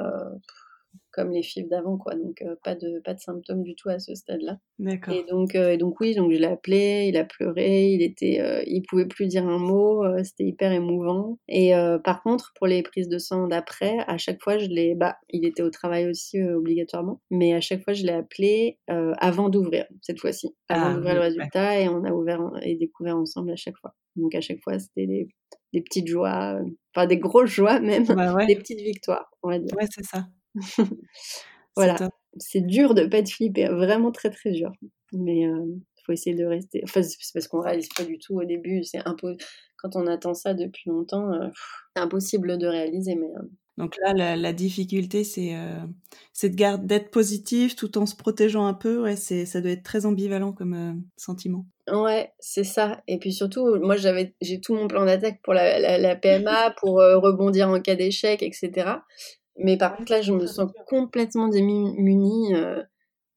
[1.16, 2.14] comme les fibres d'avant, quoi.
[2.16, 4.60] Donc euh, pas de pas de symptômes du tout à ce stade-là.
[4.80, 5.14] D'accord.
[5.14, 8.42] Et donc euh, et donc oui, donc je l'ai appelé, il a pleuré, il était,
[8.42, 11.40] euh, il pouvait plus dire un mot, c'était hyper émouvant.
[11.48, 11.72] Et
[12.04, 15.46] par contre, pour les prises de sang d'après, à chaque fois je l'ai, bah, il
[15.46, 20.20] était au travail aussi obligatoirement, mais à chaque fois je l'ai appelé avant d'ouvrir cette
[20.20, 23.78] fois-ci, avant ah d'ouvrir le résultat, et on a ouvert et découvert ensemble à chaque
[23.78, 23.96] fois.
[24.16, 25.28] Donc à chaque fois c'était des,
[25.74, 26.60] des petites joies,
[26.94, 29.76] enfin des grosses joies même, bah des petites victoires, on va dire.
[29.78, 30.26] Ouais, c'est ça.
[31.76, 31.96] voilà.
[32.38, 34.72] C'est dur de pas être flippé, vraiment très très dur.
[35.14, 35.66] Mais il euh,
[36.06, 36.82] faut essayer de rester.
[36.84, 38.84] Enfin, c'est parce qu'on réalise pas du tout au début.
[38.84, 39.38] C'est peu
[39.78, 41.48] Quand on attend ça depuis longtemps, euh,
[41.96, 43.16] c'est impossible de réaliser.
[43.16, 43.44] Mais euh,
[43.78, 45.54] donc là, la, difficulté, c'est
[46.50, 49.02] d'être positif tout en se protégeant un peu.
[49.02, 51.66] Ouais, ça doit être très ambivalent comme sentiment.
[51.92, 53.04] Ouais, c'est ça.
[53.08, 56.96] Et puis surtout, moi, j'avais, j'ai tout mon plan d'attaque pour la, la PMA, pour
[56.96, 59.00] rebondir en cas d'échec, etc.
[59.58, 62.82] Mais par contre, là, je me sens complètement démunie euh,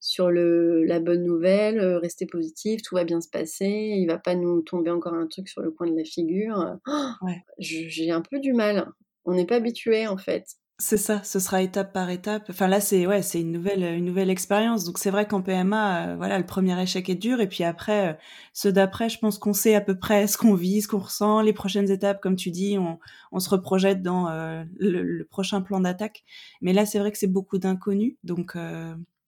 [0.01, 4.19] sur le, la bonne nouvelle, euh, rester positif, tout va bien se passer, il va
[4.19, 6.77] pas nous tomber encore un truc sur le coin de la figure.
[7.23, 7.43] ouais.
[7.59, 8.89] J'ai un peu du mal.
[9.25, 10.47] On n'est pas habitué, en fait.
[10.81, 12.45] C'est ça, ce sera étape par étape.
[12.51, 14.85] Enfin là, c'est ouais, c'est une nouvelle une nouvelle expérience.
[14.85, 18.11] Donc c'est vrai qu'en PMA, euh, voilà, le premier échec est dur et puis après
[18.11, 18.13] euh,
[18.53, 21.41] ceux d'après, je pense qu'on sait à peu près ce qu'on vit, ce qu'on ressent,
[21.41, 23.01] les prochaines étapes, comme tu dis, on,
[23.33, 26.23] on se reprojette dans euh, le, prochain plan d'attaque.
[26.61, 28.57] Mais là, c'est vrai que c'est beaucoup d'inconnus, donc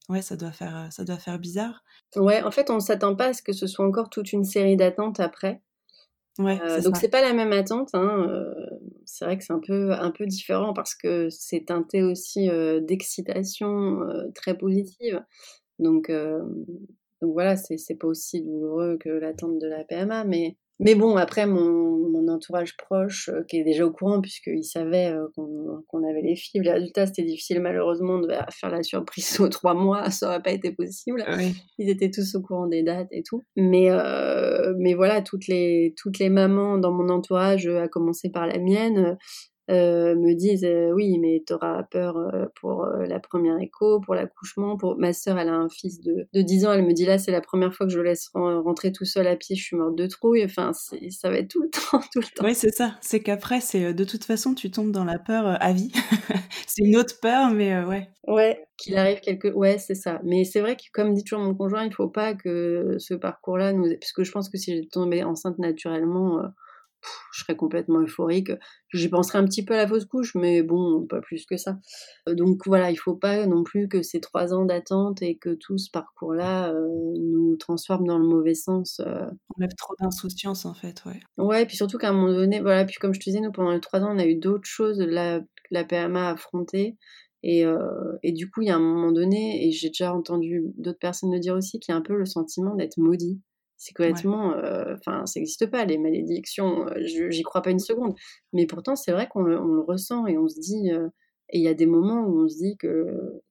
[0.07, 1.83] ouais, ça doit faire ça doit faire bizarre.
[2.15, 4.77] Ouais, en fait, on s'attend pas à ce que ce soit encore toute une série
[4.77, 5.61] d'attentes après.
[6.39, 7.89] Ouais, euh, donc c'est pas la même attente.
[7.93, 8.53] Hein, euh,
[9.05, 12.79] c'est vrai que c'est un peu un peu différent parce que c'est teinté aussi euh,
[12.79, 13.99] d'excitation
[14.33, 15.23] très positive.
[15.79, 21.15] Donc donc voilà, c'est pas aussi douloureux que l'attente de la PMA, mais mais bon,
[21.15, 26.09] après, mon, mon entourage proche, euh, qui est déjà au courant, puisqu'il savait euh, qu'on
[26.09, 30.09] avait les filles, les résultats, c'était difficile malheureusement de faire la surprise aux trois mois,
[30.09, 31.23] ça n'aurait pas été possible.
[31.77, 33.43] Ils étaient tous au courant des dates et tout.
[33.55, 38.47] Mais, euh, mais voilà, toutes les, toutes les mamans dans mon entourage, à commencer par
[38.47, 39.17] la mienne,
[39.71, 44.15] euh, me disent euh, oui mais tu auras peur euh, pour la première écho, pour
[44.15, 44.77] l'accouchement.
[44.77, 47.17] Pour ma sœur, elle a un fils de, de 10 ans, elle me dit là
[47.17, 49.77] c'est la première fois que je le laisse rentrer tout seul à pied, je suis
[49.77, 50.43] morte de trouille.
[50.43, 52.43] Enfin ça va être tout le temps, tout le temps.
[52.43, 55.71] Oui c'est ça, c'est qu'après c'est de toute façon tu tombes dans la peur à
[55.71, 55.91] vie.
[56.67, 58.09] c'est une autre peur mais ouais.
[58.27, 61.55] Ouais, qu'il arrive quelque ouais c'est ça mais c'est vrai que comme dit toujours mon
[61.55, 64.87] conjoint il faut pas que ce parcours là nous puisque je pense que si j'étais
[64.87, 66.41] tombée enceinte naturellement
[67.33, 68.51] je serais complètement euphorique.
[68.93, 71.77] J'y penserais un petit peu à la fausse couche, mais bon, pas plus que ça.
[72.27, 75.53] Euh, donc voilà, il faut pas non plus que ces trois ans d'attente et que
[75.53, 76.87] tout ce parcours-là euh,
[77.19, 78.99] nous transforme dans le mauvais sens.
[78.99, 79.25] Euh.
[79.55, 81.19] On lève trop d'insouciance en fait, ouais.
[81.37, 83.71] Ouais, puis surtout qu'à un moment donné, voilà, puis comme je te disais, nous pendant
[83.71, 86.97] les trois ans, on a eu d'autres choses, la, la PMA à affronter.
[87.43, 87.63] Et,
[88.21, 91.33] et, du coup, il y a un moment donné, et j'ai déjà entendu d'autres personnes
[91.33, 93.41] le dire aussi, qu'il y a un peu le sentiment d'être maudit.
[93.81, 96.87] C'est complètement, euh, enfin, ça n'existe pas les malédictions.
[96.87, 98.13] Euh, j'y crois pas une seconde.
[98.53, 100.91] Mais pourtant, c'est vrai qu'on le, ressent et on se dit.
[100.91, 101.07] Euh,
[101.49, 103.07] Et il y a des moments où on se dit que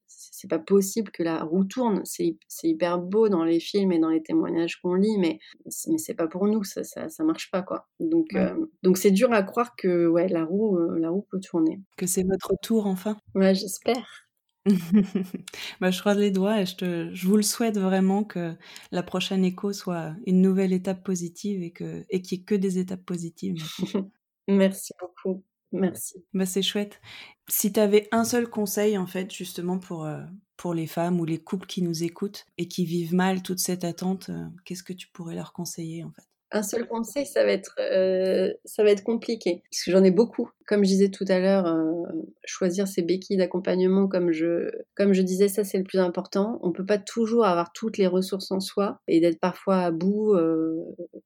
[0.07, 2.02] c'est pas possible que la roue tourne.
[2.05, 5.40] C'est hyper beau dans les films et dans les témoignages qu'on lit, mais
[5.89, 7.89] mais c'est pas pour nous, ça, ça, marche pas quoi.
[7.98, 8.55] Donc euh,
[8.85, 11.81] donc c'est dur à croire que ouais la roue la roue peut tourner.
[11.97, 13.16] Que c'est votre tour enfin?
[13.35, 14.30] Ouais, j'espère.
[15.81, 18.55] bah, je croise les doigts et je, te, je vous le souhaite vraiment que
[18.93, 22.55] la prochaine écho soit une nouvelle étape positive et que et qu'il n'y ait que
[22.55, 23.57] des étapes positives.
[24.49, 25.45] Merci beaucoup.
[25.73, 26.24] Merci.
[26.35, 27.01] Bah, c'est chouette.
[27.49, 30.23] Si tu avais un seul conseil, en fait, justement pour, euh,
[30.57, 33.85] pour les femmes ou les couples qui nous écoutent et qui vivent mal toute cette
[33.85, 36.30] attente, euh, qu'est-ce que tu pourrais leur conseiller, en fait?
[36.52, 40.10] Un seul conseil, ça va être, euh, ça va être compliqué, parce que j'en ai
[40.10, 40.51] beaucoup.
[40.66, 42.02] Comme je disais tout à l'heure, euh,
[42.44, 46.59] choisir ses béquilles d'accompagnement, comme je, comme je disais, ça c'est le plus important.
[46.62, 50.35] On peut pas toujours avoir toutes les ressources en soi et d'être parfois à bout,
[50.35, 50.77] euh,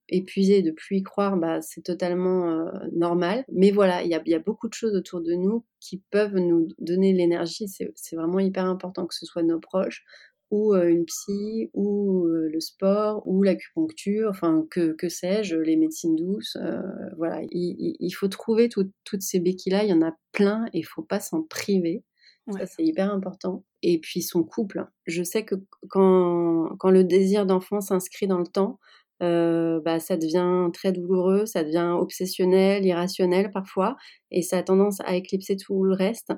[0.08, 3.44] épuisé, de plus y croire, bah c'est totalement normal.
[3.52, 6.36] Mais voilà, il y a, y a beaucoup de choses autour de nous qui peuvent
[6.36, 7.68] nous donner l'énergie.
[7.68, 10.04] C'est vraiment hyper important que ce soit nos proches,
[10.54, 16.56] ou une psy, ou le sport, ou l'acupuncture, enfin que, que sais-je, les médecines douces.
[17.16, 21.02] voilà, il, faut trouver toutes ces béquilles-là, il y en a plein et il faut
[21.02, 22.04] pas s'en priver.
[22.52, 23.64] Ça, c'est hyper important.
[23.82, 24.86] Et puis son couple.
[25.06, 25.54] Je sais que
[25.88, 28.78] quand, quand le désir d'enfant s'inscrit dans le temps,
[29.24, 33.96] euh, bah, ça devient très douloureux, ça devient obsessionnel, irrationnel parfois,
[34.30, 36.32] et ça a tendance à éclipser tout le reste.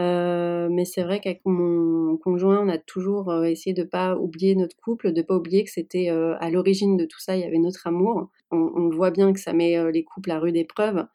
[0.00, 4.56] Euh, mais c'est vrai qu'avec mon conjoint, on a toujours euh, essayé de pas oublier
[4.56, 7.58] notre couple, de pas oublier que c'était à l'origine de tout ça, il y avait
[7.58, 8.30] notre amour.
[8.50, 11.06] On, voit bien que ça met les couples à rude épreuve.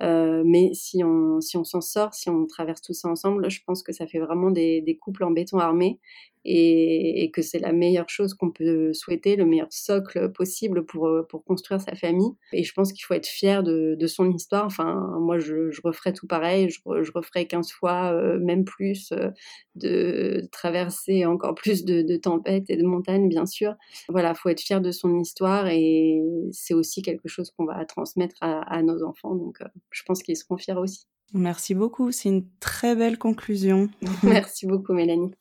[0.00, 3.82] mais si on si on s'en sort, si on traverse tout ça ensemble, je pense
[3.82, 6.00] que ça fait vraiment des couples en béton armé
[6.44, 11.22] et, que c'est la meilleure chose qu'on peut souhaiter, le meilleur socle possible pour, euh,
[11.22, 12.32] pour construire sa famille.
[12.52, 14.66] Et je pense qu'il faut être fier de, de, son histoire.
[14.66, 19.12] Enfin, moi, je, je referais tout pareil, je, je referais 15 fois, euh, même plus,
[19.12, 19.30] euh,
[19.74, 23.74] de traverser encore plus de, de, tempêtes et de montagnes, bien sûr.
[24.08, 26.20] Voilà, faut être fier de son histoire et
[26.52, 29.34] c'est aussi quelque chose qu'on va transmettre à, à, nos enfants.
[29.34, 29.58] Donc,
[29.90, 31.06] je pense qu'ils seront fiers aussi.
[31.32, 33.88] Merci beaucoup, c'est une très belle conclusion.
[34.22, 35.32] Merci beaucoup, Mélanie.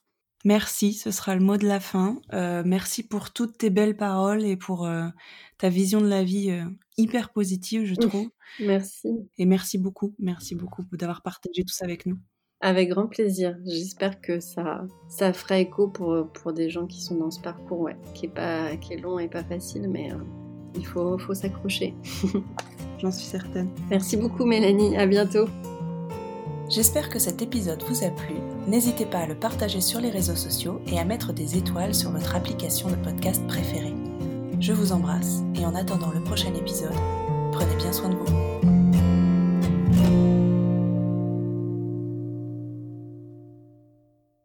[0.45, 2.19] Merci, ce sera le mot de la fin.
[2.33, 5.07] Euh, merci pour toutes tes belles paroles et pour euh,
[5.57, 6.65] ta vision de la vie euh,
[6.97, 8.29] hyper positive, je trouve.
[8.59, 9.09] merci.
[9.37, 12.17] Et merci beaucoup, merci beaucoup d'avoir partagé tout ça avec nous.
[12.59, 13.57] Avec grand plaisir.
[13.65, 17.79] J'espère que ça, ça fera écho pour, pour des gens qui sont dans ce parcours,
[17.79, 20.09] ouais, qui est, pas, qui est long et pas facile, mais
[20.75, 21.93] il faut, faut s'accrocher.
[22.99, 23.69] J'en suis certaine.
[23.89, 24.95] Merci beaucoup, Mélanie.
[24.97, 25.47] À bientôt.
[26.69, 28.35] J'espère que cet épisode vous a plu.
[28.67, 32.11] N'hésitez pas à le partager sur les réseaux sociaux et à mettre des étoiles sur
[32.11, 33.93] votre application de podcast préférée.
[34.59, 36.95] Je vous embrasse et en attendant le prochain épisode,
[37.51, 38.82] prenez bien soin de vous.